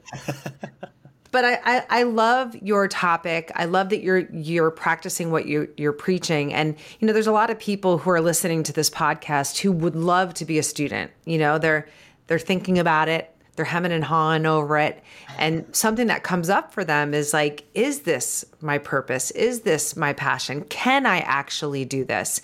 [1.33, 3.51] but I, I, I love your topic.
[3.57, 6.55] I love that you're you're practicing what you you're preaching.
[6.55, 9.73] And you know, there's a lot of people who are listening to this podcast who
[9.73, 11.11] would love to be a student.
[11.25, 11.89] You know, they're
[12.27, 15.03] they're thinking about it, they're hemming and hawing over it.
[15.39, 19.31] And something that comes up for them is like, is this my purpose?
[19.33, 20.65] Is this my passion?
[20.65, 22.43] Can I actually do this?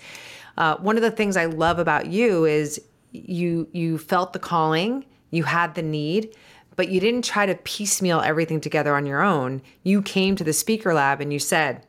[0.57, 5.05] Uh, one of the things I love about you is you you felt the calling,
[5.29, 6.35] you had the need,
[6.79, 9.61] but you didn't try to piecemeal everything together on your own.
[9.83, 11.85] You came to the speaker lab and you said,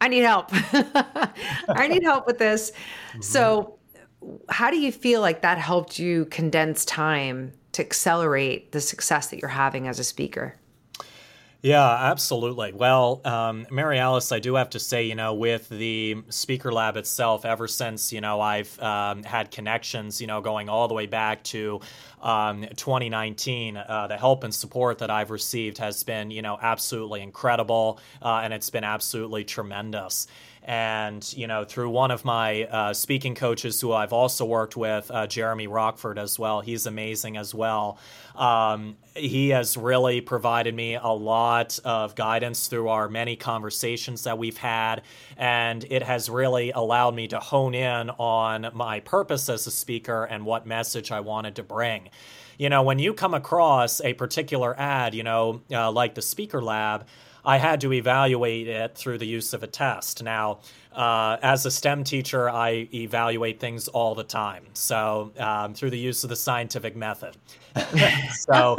[0.00, 0.50] I need help.
[0.52, 2.70] I need help with this.
[2.70, 3.22] Mm-hmm.
[3.22, 3.76] So,
[4.48, 9.40] how do you feel like that helped you condense time to accelerate the success that
[9.40, 10.54] you're having as a speaker?
[11.64, 12.74] Yeah, absolutely.
[12.74, 17.46] Well, um, Maryalice, I do have to say, you know, with the Speaker Lab itself,
[17.46, 21.42] ever since, you know, I've um, had connections, you know, going all the way back
[21.44, 21.80] to
[22.20, 27.22] um, 2019, uh, the help and support that I've received has been, you know, absolutely
[27.22, 30.26] incredible, uh, and it's been absolutely tremendous.
[30.66, 35.10] And, you know, through one of my uh, speaking coaches who I've also worked with,
[35.10, 37.98] uh, Jeremy Rockford as well, he's amazing as well.
[38.34, 44.38] Um, he has really provided me a lot of guidance through our many conversations that
[44.38, 45.02] we've had.
[45.36, 50.24] And it has really allowed me to hone in on my purpose as a speaker
[50.24, 52.08] and what message I wanted to bring
[52.56, 56.62] you know, when you come across a particular ad, you know, uh, like the Speaker
[56.62, 57.04] Lab,
[57.44, 60.22] I had to evaluate it through the use of a test.
[60.22, 60.60] Now,
[60.92, 64.64] uh, as a STEM teacher, I evaluate things all the time.
[64.74, 67.36] So, um, through the use of the scientific method.
[68.32, 68.76] so,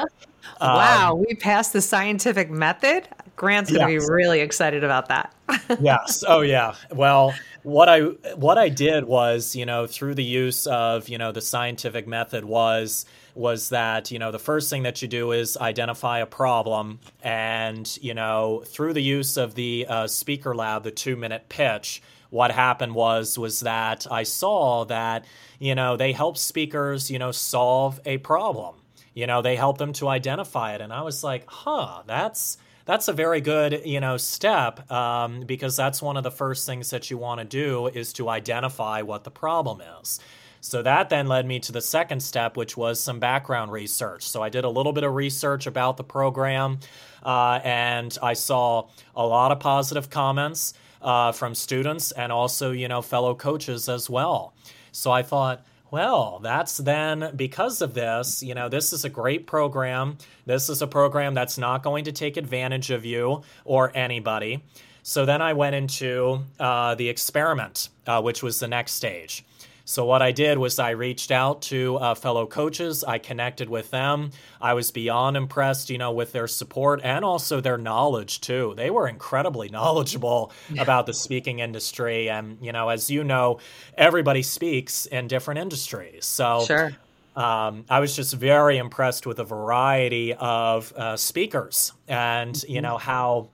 [0.59, 3.07] um, wow, we passed the scientific method.
[3.35, 4.07] Grant's going to yes.
[4.07, 5.33] be really excited about that.
[5.79, 6.23] yes.
[6.25, 6.75] Oh, yeah.
[6.91, 8.01] Well, what I
[8.35, 12.45] what I did was, you know, through the use of you know the scientific method
[12.45, 16.99] was was that you know the first thing that you do is identify a problem
[17.21, 22.01] and you know through the use of the uh, speaker lab the two minute pitch
[22.29, 25.25] what happened was was that i saw that
[25.59, 28.75] you know they help speakers you know solve a problem.
[29.13, 30.81] You know they help them to identify it.
[30.81, 35.75] And i was like huh that's that's a very good you know step um, because
[35.75, 39.23] that's one of the first things that you want to do is to identify what
[39.23, 40.19] the problem is
[40.65, 44.23] so that then led me to the second step, which was some background research.
[44.23, 46.79] So I did a little bit of research about the program,
[47.23, 50.73] uh, and I saw a lot of positive comments
[51.03, 54.55] uh, from students and also, you know, fellow coaches as well.
[54.91, 59.45] So I thought, well, that's then because of this, you know, this is a great
[59.45, 60.17] program.
[60.47, 64.63] This is a program that's not going to take advantage of you or anybody.
[65.03, 69.45] So then I went into uh, the experiment, uh, which was the next stage.
[69.87, 73.03] So, what I did was I reached out to uh, fellow coaches.
[73.03, 74.31] I connected with them.
[74.59, 78.73] I was beyond impressed, you know, with their support and also their knowledge, too.
[78.75, 80.81] They were incredibly knowledgeable yeah.
[80.81, 82.31] about the speaking industry.
[82.31, 83.59] And, you know, as you know,
[83.95, 86.25] everybody speaks in different industries.
[86.25, 86.91] So, sure.
[87.35, 92.83] Um, I was just very impressed with the variety of uh, speakers and, you mm-hmm.
[92.83, 93.49] know, how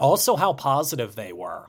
[0.00, 1.68] also how positive they were.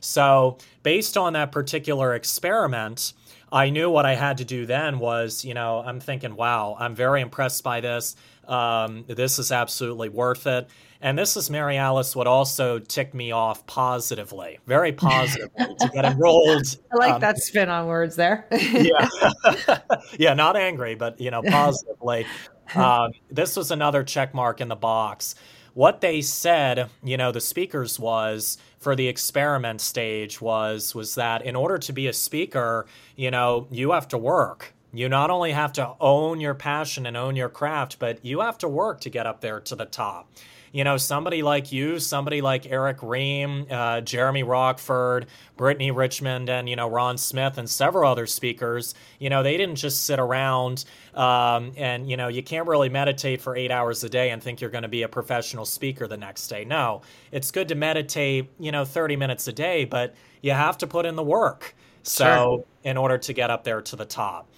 [0.00, 3.12] So, based on that particular experiment,
[3.52, 6.94] I knew what I had to do then was, you know, I'm thinking, wow, I'm
[6.94, 8.16] very impressed by this.
[8.48, 10.68] Um, this is absolutely worth it.
[11.02, 16.64] And this is Maryalice would also tick me off positively, very positively to get enrolled.
[16.92, 18.46] I like um, that spin on words there.
[18.50, 19.08] yeah.
[20.18, 22.26] yeah, not angry, but you know, positively.
[22.74, 25.34] Um, this was another check mark in the box.
[25.74, 31.42] What they said, you know, the speakers was for the experiment stage was was that
[31.46, 35.52] in order to be a speaker, you know, you have to work you not only
[35.52, 39.10] have to own your passion and own your craft, but you have to work to
[39.10, 40.28] get up there to the top.
[40.72, 46.68] You know, somebody like you, somebody like Eric Ream, uh, Jeremy Rockford, Brittany Richmond, and,
[46.68, 50.86] you know, Ron Smith and several other speakers, you know, they didn't just sit around
[51.14, 54.60] um, and, you know, you can't really meditate for eight hours a day and think
[54.60, 56.64] you're going to be a professional speaker the next day.
[56.64, 60.86] No, it's good to meditate, you know, 30 minutes a day, but you have to
[60.86, 61.74] put in the work.
[62.04, 62.64] So, sure.
[62.90, 64.48] in order to get up there to the top.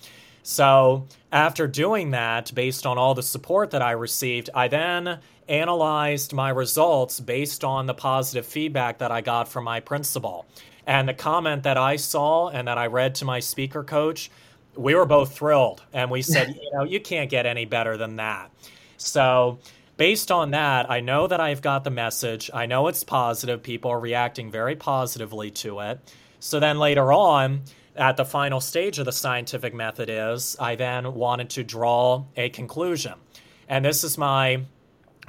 [0.46, 6.34] So, after doing that, based on all the support that I received, I then analyzed
[6.34, 10.44] my results based on the positive feedback that I got from my principal.
[10.86, 14.30] And the comment that I saw and that I read to my speaker coach,
[14.76, 15.82] we were both thrilled.
[15.94, 18.50] And we said, you know, you can't get any better than that.
[18.98, 19.60] So,
[19.96, 22.50] based on that, I know that I've got the message.
[22.52, 23.62] I know it's positive.
[23.62, 26.00] People are reacting very positively to it.
[26.38, 27.62] So then later on,
[27.96, 32.48] at the final stage of the scientific method is I then wanted to draw a
[32.50, 33.14] conclusion.
[33.68, 34.62] And this is my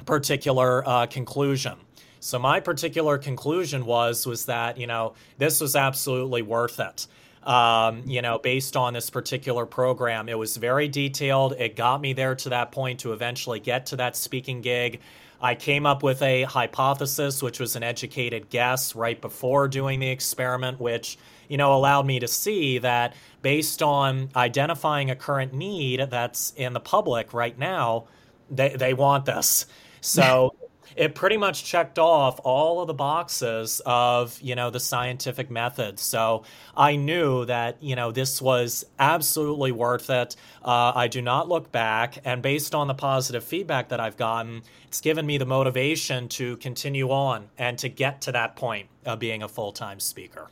[0.04, 1.78] particular uh, conclusion.
[2.20, 7.06] So my particular conclusion was was that you know this was absolutely worth it.
[7.44, 11.52] Um, you know, based on this particular program, it was very detailed.
[11.52, 15.00] It got me there to that point to eventually get to that speaking gig.
[15.40, 20.08] I came up with a hypothesis, which was an educated guess right before doing the
[20.08, 21.18] experiment, which
[21.48, 26.72] you know, allowed me to see that based on identifying a current need that's in
[26.72, 28.06] the public right now,
[28.50, 29.66] they, they want this.
[30.00, 30.54] So
[30.96, 35.98] it pretty much checked off all of the boxes of, you know, the scientific method.
[35.98, 36.44] So
[36.76, 40.36] I knew that, you know, this was absolutely worth it.
[40.64, 42.18] Uh, I do not look back.
[42.24, 46.56] And based on the positive feedback that I've gotten, it's given me the motivation to
[46.56, 50.48] continue on and to get to that point of being a full time speaker.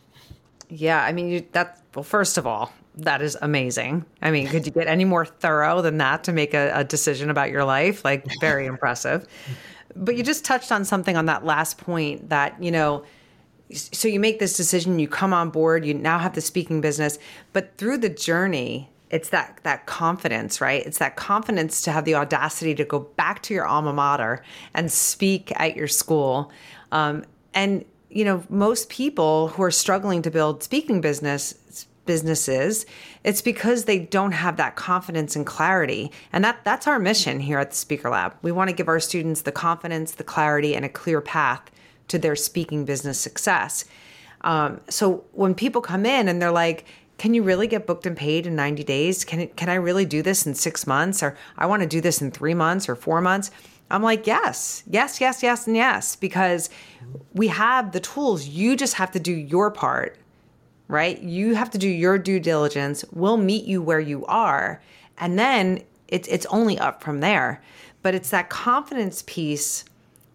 [0.69, 4.05] Yeah, I mean, you, that, well, first of all, that is amazing.
[4.23, 7.31] I mean, could you get any more thorough than that to make a, a decision
[7.31, 8.05] about your life?
[8.05, 9.27] Like, very impressive.
[9.97, 13.05] But you just touched on something on that last point that, you know,
[13.73, 17.19] so you make this decision, you come on board, you now have the speaking business,
[17.53, 20.85] but through the journey, it's that that confidence, right?
[20.85, 24.43] It's that confidence to have the audacity to go back to your alma mater
[24.75, 26.51] and speak at your school.
[26.91, 27.85] Um, and
[28.15, 32.87] you know, most people who are struggling to build speaking business businesses,
[33.25, 36.13] it's because they don't have that confidence and clarity.
[36.33, 38.35] And that that's our mission here at the Speaker Lab.
[38.43, 41.63] We want to give our students the confidence, the clarity, and a clear path
[42.09, 43.85] to their speaking business success.
[44.43, 46.85] Um, so when people come in and they're like,
[47.17, 49.25] can you really get booked and paid in 90 days?
[49.25, 51.23] Can can I really do this in six months?
[51.23, 53.51] Or I want to do this in three months or four months?
[53.95, 56.69] I'm like, yes, yes, yes, yes, and yes, because
[57.33, 58.45] we have the tools.
[58.45, 60.19] You just have to do your part,
[60.89, 61.23] right?
[61.23, 63.05] You have to do your due diligence.
[63.13, 64.83] We'll meet you where you are.
[65.17, 67.63] And then it's, it's only up from there.
[68.03, 69.85] But it's that confidence piece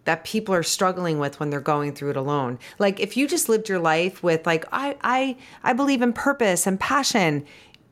[0.04, 2.58] that people are struggling with when they're going through it alone.
[2.78, 6.66] Like if you just lived your life with like I I I believe in purpose
[6.66, 7.44] and passion,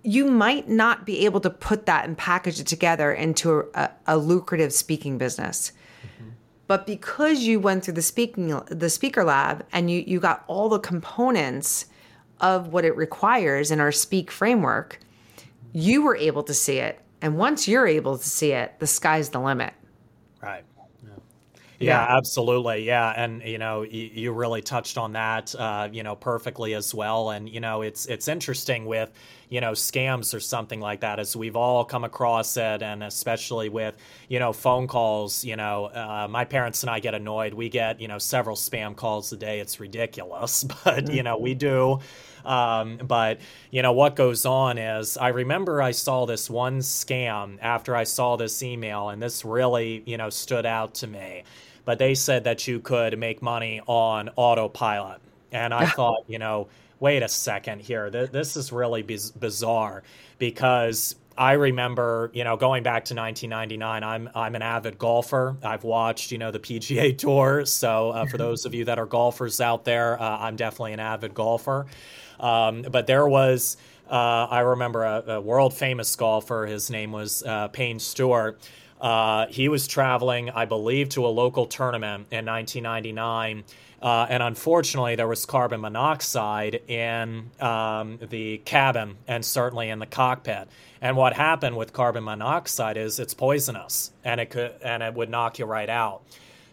[0.03, 4.17] you might not be able to put that and package it together into a, a
[4.17, 5.73] lucrative speaking business.
[6.03, 6.31] Mm-hmm.
[6.67, 10.69] But because you went through the speaking the speaker lab and you you got all
[10.69, 11.87] the components
[12.41, 15.01] of what it requires in our speak framework,
[15.73, 17.01] you were able to see it.
[17.21, 19.75] And once you're able to see it, the sky's the limit.
[20.41, 20.65] Right.
[21.81, 22.85] Yeah, yeah, absolutely.
[22.85, 26.93] Yeah, and you know, you, you really touched on that, uh, you know, perfectly as
[26.93, 27.31] well.
[27.31, 29.13] And you know, it's it's interesting with
[29.49, 33.69] you know scams or something like that, as we've all come across it, and especially
[33.69, 33.97] with
[34.29, 35.45] you know phone calls.
[35.45, 37.55] You know, uh, my parents and I get annoyed.
[37.55, 39.61] We get you know several spam calls a day.
[39.61, 42.01] It's ridiculous, but you know we do.
[42.45, 47.59] Um, but you know what goes on is I remember I saw this one scam
[47.61, 51.45] after I saw this email, and this really you know stood out to me
[51.89, 55.23] but they said that you could make money on autopilot.
[55.53, 56.69] And I thought, you know,
[57.01, 58.11] wait a second here.
[58.11, 60.03] This is really biz- bizarre
[60.37, 64.05] because I remember, you know, going back to 1999.
[64.05, 65.57] I'm I'm an avid golfer.
[65.65, 67.65] I've watched, you know, the PGA Tour.
[67.65, 71.01] So uh, for those of you that are golfers out there, uh, I'm definitely an
[71.01, 71.87] avid golfer.
[72.39, 73.79] Um, but there was,
[74.11, 76.67] uh, I remember a, a, world famous golfer.
[76.67, 78.61] His name was uh, Payne Stewart
[79.01, 83.65] Uh, he was traveling, I believe, to a local tournament in 1999.
[84.01, 90.07] Uh, and unfortunately, there was carbon monoxide in um, the cabin and certainly in the
[90.07, 90.69] cockpit.
[91.01, 95.31] And what happened with carbon monoxide is it's poisonous, and it could and it would
[95.31, 96.23] knock you right out.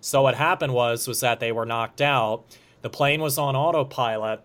[0.01, 2.43] So what happened was was that they were knocked out.
[2.81, 4.41] The plane was on autopilot,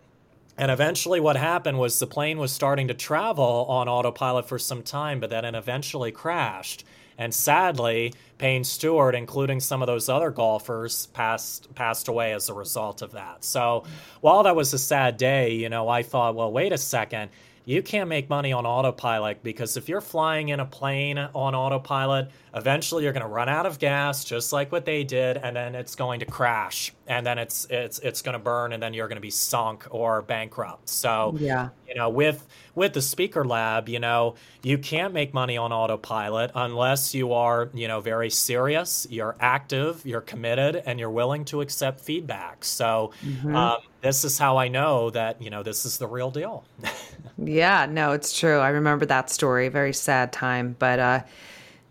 [0.56, 4.82] and eventually, what happened was the plane was starting to travel on autopilot for some
[4.82, 6.84] time, but then it eventually crashed.
[7.20, 12.54] And sadly, Payne Stewart, including some of those other golfers, passed passed away as a
[12.54, 13.44] result of that.
[13.44, 13.84] So
[14.22, 17.30] while that was a sad day, you know, I thought, well, wait a second
[17.66, 22.30] you can't make money on autopilot because if you're flying in a plane on autopilot,
[22.55, 25.74] eventually you're going to run out of gas, just like what they did, and then
[25.74, 29.09] it's going to crash, and then it's it's it's going to burn, and then you're
[29.09, 30.88] going to be sunk or bankrupt.
[30.88, 35.57] So yeah, you know, with with the speaker lab, you know, you can't make money
[35.57, 41.11] on autopilot unless you are you know very serious, you're active, you're committed, and you're
[41.11, 42.64] willing to accept feedback.
[42.64, 43.12] So.
[43.24, 43.55] Mm-hmm.
[43.55, 46.64] Um, this is how I know that, you know, this is the real deal.
[47.38, 48.59] yeah, no, it's true.
[48.59, 49.68] I remember that story.
[49.68, 51.20] Very sad time, but uh,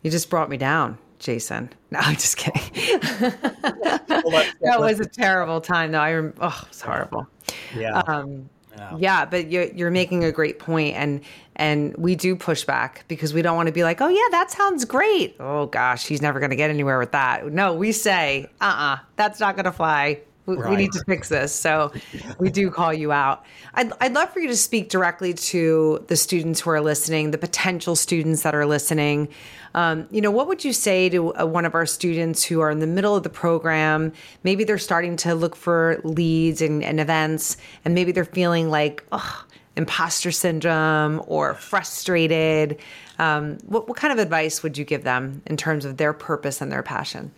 [0.03, 1.69] you just brought me down, Jason.
[1.91, 2.61] No, I'm just kidding.
[4.09, 5.99] that was a terrible time, though.
[5.99, 7.27] I rem- oh, it's horrible.
[7.75, 7.99] Yeah.
[7.99, 8.95] Um, yeah.
[8.97, 11.21] yeah, but you're you're making a great point, and
[11.55, 14.51] and we do push back because we don't want to be like, oh yeah, that
[14.51, 15.35] sounds great.
[15.39, 17.51] Oh gosh, he's never going to get anywhere with that.
[17.51, 20.21] No, we say, uh, uh-uh, uh, that's not going to fly.
[20.49, 20.71] We, right.
[20.71, 21.53] we need to fix this.
[21.53, 21.91] So
[22.39, 23.45] we do call you out.
[23.75, 27.37] I'd, I'd love for you to speak directly to the students who are listening, the
[27.37, 29.29] potential students that are listening.
[29.75, 32.71] Um, you know, what would you say to uh, one of our students who are
[32.71, 34.11] in the middle of the program?
[34.43, 39.05] Maybe they're starting to look for leads and, and events, and maybe they're feeling like,
[39.11, 39.45] oh,
[39.75, 42.79] imposter syndrome or frustrated.
[43.19, 46.61] Um, what, what kind of advice would you give them in terms of their purpose
[46.61, 47.31] and their passion?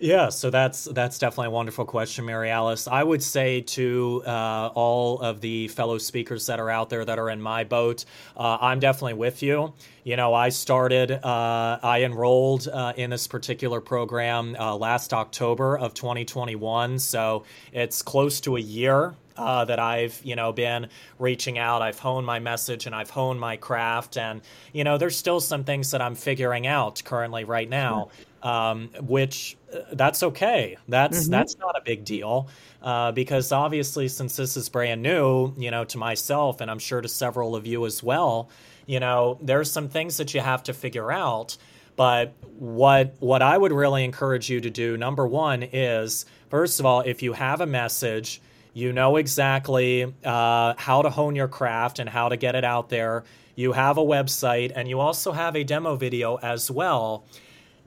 [0.00, 2.86] Yeah, so that's that's definitely a wonderful question, Maryalice.
[2.86, 7.18] I would say to uh, all of the fellow speakers that are out there that
[7.18, 8.04] are in my boat,
[8.36, 9.72] uh, I'm definitely with you.
[10.04, 15.76] You know, I started, uh, I enrolled uh, in this particular program uh, last October
[15.76, 21.58] of 2021, so it's close to a year uh, that I've you know been reaching
[21.58, 21.82] out.
[21.82, 24.42] I've honed my message and I've honed my craft, and
[24.72, 28.10] you know there's still some things that I'm figuring out currently right now.
[28.16, 30.76] Sure um, which uh, that's okay.
[30.88, 31.32] That's mm-hmm.
[31.32, 32.48] that's not a big deal
[32.82, 37.00] uh, because obviously, since this is brand new, you know, to myself and I'm sure
[37.00, 38.50] to several of you as well,
[38.86, 41.56] you know, there's some things that you have to figure out.
[41.96, 46.86] But what what I would really encourage you to do, number one, is first of
[46.86, 48.40] all, if you have a message,
[48.72, 52.88] you know exactly uh, how to hone your craft and how to get it out
[52.88, 53.24] there.
[53.56, 57.24] You have a website, and you also have a demo video as well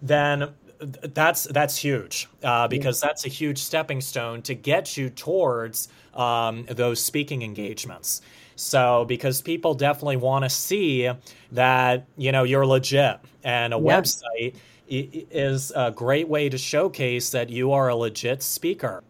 [0.02, 0.49] then
[0.82, 6.66] that's that's huge uh, because that's a huge stepping stone to get you towards um,
[6.70, 8.22] those speaking engagements.
[8.56, 11.10] So because people definitely want to see
[11.52, 13.84] that you know you're legit, and a yeah.
[13.84, 14.56] website
[14.89, 19.04] is a great way to showcase that you are a legit speaker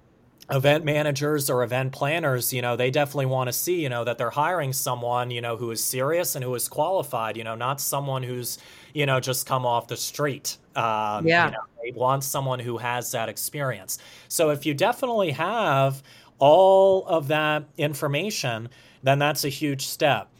[0.51, 4.17] event managers or event planners you know they definitely want to see you know that
[4.17, 7.79] they're hiring someone you know who is serious and who is qualified you know not
[7.79, 8.57] someone who's
[8.93, 10.57] you know just come off the street.
[10.75, 11.47] Um, yeah.
[11.47, 13.97] you know, they want someone who has that experience.
[14.27, 16.01] So if you definitely have
[16.39, 18.69] all of that information
[19.03, 20.30] then that's a huge step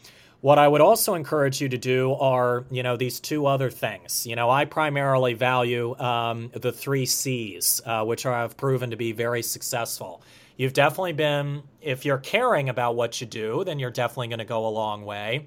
[0.42, 4.26] what I would also encourage you to do are, you know, these two other things.
[4.26, 8.96] You know, I primarily value um, the three C's, uh, which are, have proven to
[8.96, 10.20] be very successful.
[10.56, 14.44] You've definitely been, if you're caring about what you do, then you're definitely going to
[14.44, 15.46] go a long way.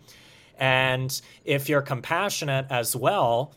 [0.58, 3.54] And if you're compassionate as well,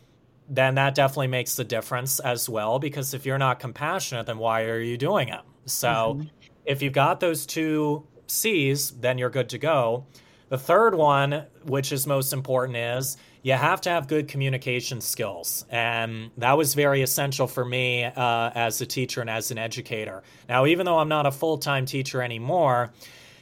[0.49, 2.81] then that definitely makes the difference as well.
[2.81, 5.43] Because if you're not compassionate, then why are you doing it?
[5.67, 6.29] So mm-hmm.
[6.65, 10.05] if you've got those two C's, then you're good to go.
[10.49, 15.65] The third one, which is most important, is you have to have good communication skills.
[15.71, 20.23] And that was very essential for me uh, as a teacher and as an educator.
[20.49, 22.93] Now, even though I'm not a full time teacher anymore,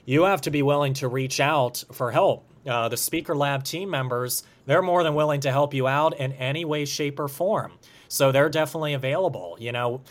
[0.04, 2.48] you have to be willing to reach out for help.
[2.66, 6.32] Uh, the Speaker Lab team members, they're more than willing to help you out in
[6.32, 7.72] any way, shape, or form.
[8.08, 9.56] So they're definitely available.
[9.60, 10.02] You know,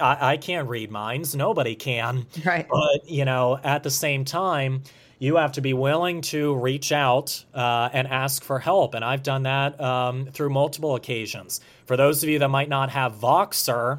[0.00, 2.26] I, I can't read minds, nobody can.
[2.44, 2.66] Right.
[2.68, 4.82] But, you know, at the same time,
[5.18, 8.94] you have to be willing to reach out uh, and ask for help.
[8.94, 11.60] And I've done that um, through multiple occasions.
[11.86, 13.98] For those of you that might not have Voxer,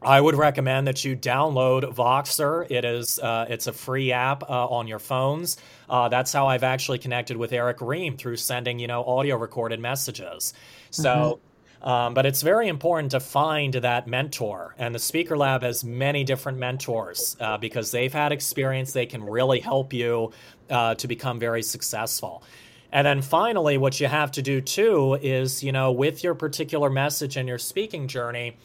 [0.00, 2.70] I would recommend that you download Voxer.
[2.70, 5.56] It is uh, it's a free app uh, on your phones.
[5.88, 9.80] Uh, that's how I've actually connected with Eric Ream through sending you know audio recorded
[9.80, 10.54] messages.
[10.90, 11.08] So.
[11.08, 11.50] Mm-hmm
[11.84, 14.74] Um, but it's very important to find that mentor.
[14.78, 18.92] And the Speaker Lab has many different mentors uh, because they've had experience.
[18.92, 20.32] They can really help you
[20.70, 22.42] uh, to become very successful.
[22.90, 26.88] And then finally, what you have to do too is, you know, with your particular
[26.88, 28.56] message and your speaking journey,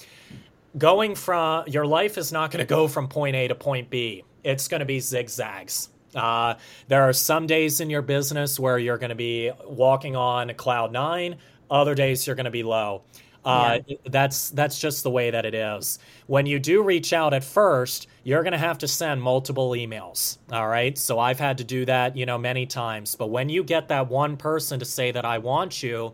[0.78, 4.24] going from your life is not going to go from point A to point B.
[4.45, 5.89] It's going to be zigzags.
[6.15, 6.55] Uh,
[6.88, 10.93] there are some days in your business where you're going to be walking on cloud
[10.93, 11.36] nine.
[11.72, 13.01] Other days you're going to be low.
[13.45, 13.97] Uh, yeah.
[14.05, 15.99] That's that's just the way that it is.
[16.28, 20.38] When you do reach out at first, you're going to have to send multiple emails.
[20.51, 20.97] All right.
[20.97, 23.15] So I've had to do that, you know, many times.
[23.15, 26.13] But when you get that one person to say that I want you,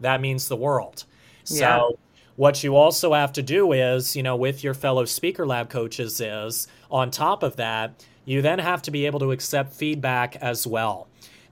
[0.00, 1.04] that means the world.
[1.44, 1.88] So yeah.
[2.36, 6.20] what you also have to do is, you know, with your fellow Speaker Lab coaches,
[6.20, 10.66] is on top of that, you then have to be able to accept feedback as
[10.66, 11.06] well.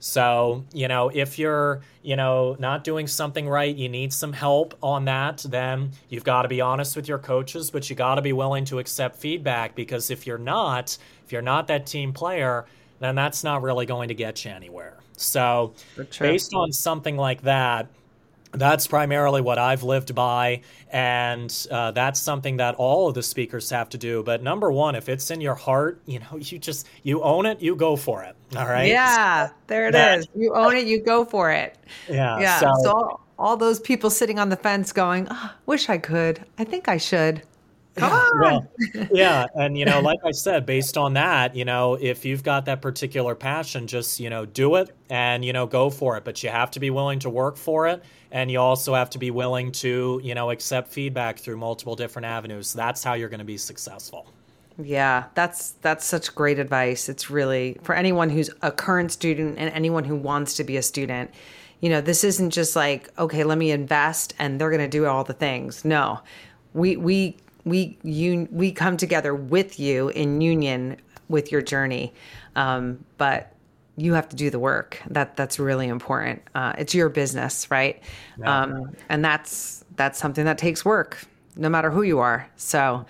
[0.05, 4.77] So, you know, if you're, you know, not doing something right, you need some help
[4.83, 8.21] on that, then you've got to be honest with your coaches, but you got to
[8.21, 12.65] be willing to accept feedback because if you're not, if you're not that team player,
[12.99, 14.97] then that's not really going to get you anywhere.
[15.15, 15.73] So,
[16.19, 17.87] based on something like that,
[18.53, 23.69] that's primarily what I've lived by, and uh, that's something that all of the speakers
[23.71, 24.23] have to do.
[24.23, 27.61] But number one, if it's in your heart, you know, you just you own it,
[27.61, 28.35] you go for it.
[28.55, 28.87] All right.
[28.87, 30.27] Yeah, there it that, is.
[30.35, 31.77] You own it, you go for it.
[32.07, 32.39] Yeah.
[32.39, 32.59] Yeah.
[32.59, 36.45] So, so all, all, those people sitting on the fence going, oh, "Wish I could.
[36.57, 37.41] I think I should."
[37.95, 38.41] Come yeah, on.
[38.41, 42.43] Well, yeah, and you know, like I said, based on that, you know, if you've
[42.43, 46.23] got that particular passion, just you know, do it and you know, go for it.
[46.23, 49.19] But you have to be willing to work for it and you also have to
[49.19, 52.73] be willing to you know accept feedback through multiple different avenues.
[52.73, 54.25] That's how you're going to be successful.
[54.81, 57.07] Yeah that's that's such great advice.
[57.07, 60.81] It's really for anyone who's a current student and anyone who wants to be a
[60.81, 61.31] student
[61.79, 65.05] you know this isn't just like okay let me invest and they're going to do
[65.05, 65.85] all the things.
[65.85, 66.19] No.
[66.73, 70.97] We we we you we come together with you in union
[71.29, 72.13] with your journey
[72.55, 73.53] um, but
[73.95, 75.01] you have to do the work.
[75.07, 76.41] That that's really important.
[76.55, 78.01] Uh, it's your business, right?
[78.39, 78.61] Yeah.
[78.61, 81.23] Um, and that's that's something that takes work,
[81.55, 82.49] no matter who you are.
[82.55, 83.05] So.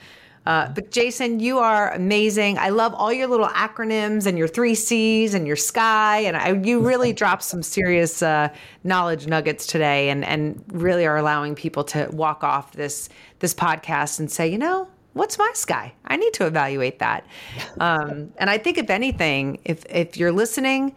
[0.45, 2.57] Uh, but Jason, you are amazing.
[2.57, 6.53] I love all your little acronyms and your three C's and your sky, and I,
[6.53, 8.49] you really dropped some serious uh,
[8.83, 14.19] knowledge nuggets today, and and really are allowing people to walk off this this podcast
[14.19, 15.93] and say, you know, what's my sky?
[16.05, 17.25] I need to evaluate that.
[17.79, 20.95] Um, and I think if anything, if if you're listening,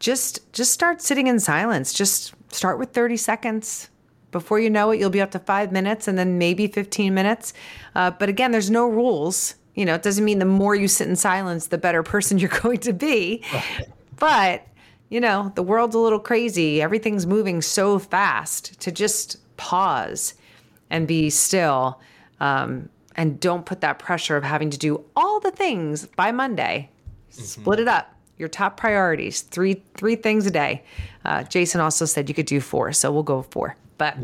[0.00, 1.92] just just start sitting in silence.
[1.92, 3.88] Just start with 30 seconds.
[4.36, 7.54] Before you know it, you'll be up to five minutes and then maybe 15 minutes.
[7.94, 9.54] Uh, but again, there's no rules.
[9.74, 12.50] You know, it doesn't mean the more you sit in silence, the better person you're
[12.50, 13.42] going to be.
[14.18, 14.66] But,
[15.08, 16.82] you know, the world's a little crazy.
[16.82, 20.34] Everything's moving so fast to just pause
[20.90, 21.98] and be still
[22.38, 26.90] um, and don't put that pressure of having to do all the things by Monday.
[27.32, 27.42] Mm-hmm.
[27.42, 28.12] Split it up.
[28.36, 30.84] Your top priorities, three three things a day.
[31.24, 33.76] Uh, Jason also said you could do four, so we'll go four.
[33.98, 34.16] But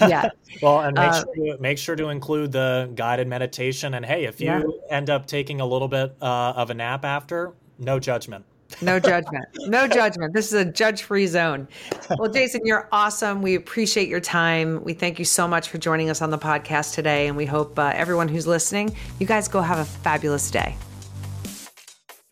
[0.00, 0.30] yeah, yeah.
[0.62, 3.94] well, and make, uh, sure to, make sure to include the guided meditation.
[3.94, 4.62] And hey, if you yeah.
[4.90, 8.44] end up taking a little bit uh, of a nap after, no judgment.
[8.82, 9.46] No judgment.
[9.66, 10.34] No judgment.
[10.34, 11.68] This is a judge free zone.
[12.18, 13.40] Well, Jason, you're awesome.
[13.40, 14.84] We appreciate your time.
[14.84, 17.28] We thank you so much for joining us on the podcast today.
[17.28, 20.76] And we hope uh, everyone who's listening, you guys go have a fabulous day.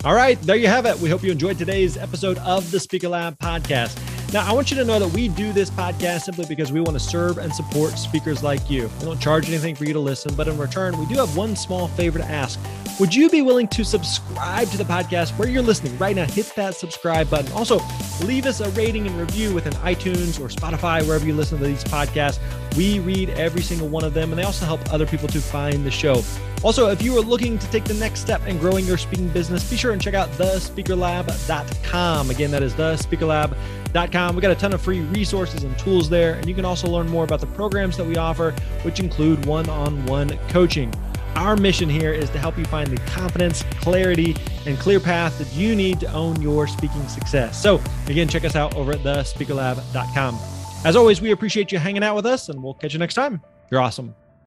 [0.05, 0.97] All right, there you have it.
[0.99, 4.16] We hope you enjoyed today's episode of the Speaker Lab podcast.
[4.33, 6.95] Now, I want you to know that we do this podcast simply because we want
[6.95, 8.91] to serve and support speakers like you.
[8.99, 11.55] We don't charge anything for you to listen, but in return, we do have one
[11.55, 12.59] small favor to ask.
[12.99, 16.27] Would you be willing to subscribe to the podcast where you're listening right now?
[16.27, 17.53] Hit that subscribe button.
[17.53, 17.79] Also,
[18.25, 21.85] leave us a rating and review within iTunes or Spotify, wherever you listen to these
[21.85, 22.41] podcasts.
[22.77, 25.87] We read every single one of them, and they also help other people to find
[25.87, 26.23] the show.
[26.65, 29.71] Also, if you are looking to take the next step in growing your speaking business,
[29.71, 32.31] be sure and check out thespeakerlab.com.
[32.31, 33.86] Again, that is thespeakerlab.com.
[33.97, 37.09] We got a ton of free resources and tools there, and you can also learn
[37.09, 40.93] more about the programs that we offer, which include one on one coaching.
[41.35, 44.37] Our mission here is to help you find the confidence, clarity,
[44.67, 47.61] and clear path that you need to own your speaking success.
[47.63, 50.39] So, again, check us out over at thespeakerlab.com.
[50.85, 53.41] As always, we appreciate you hanging out with us, and we'll catch you next time.
[53.71, 54.15] You're awesome.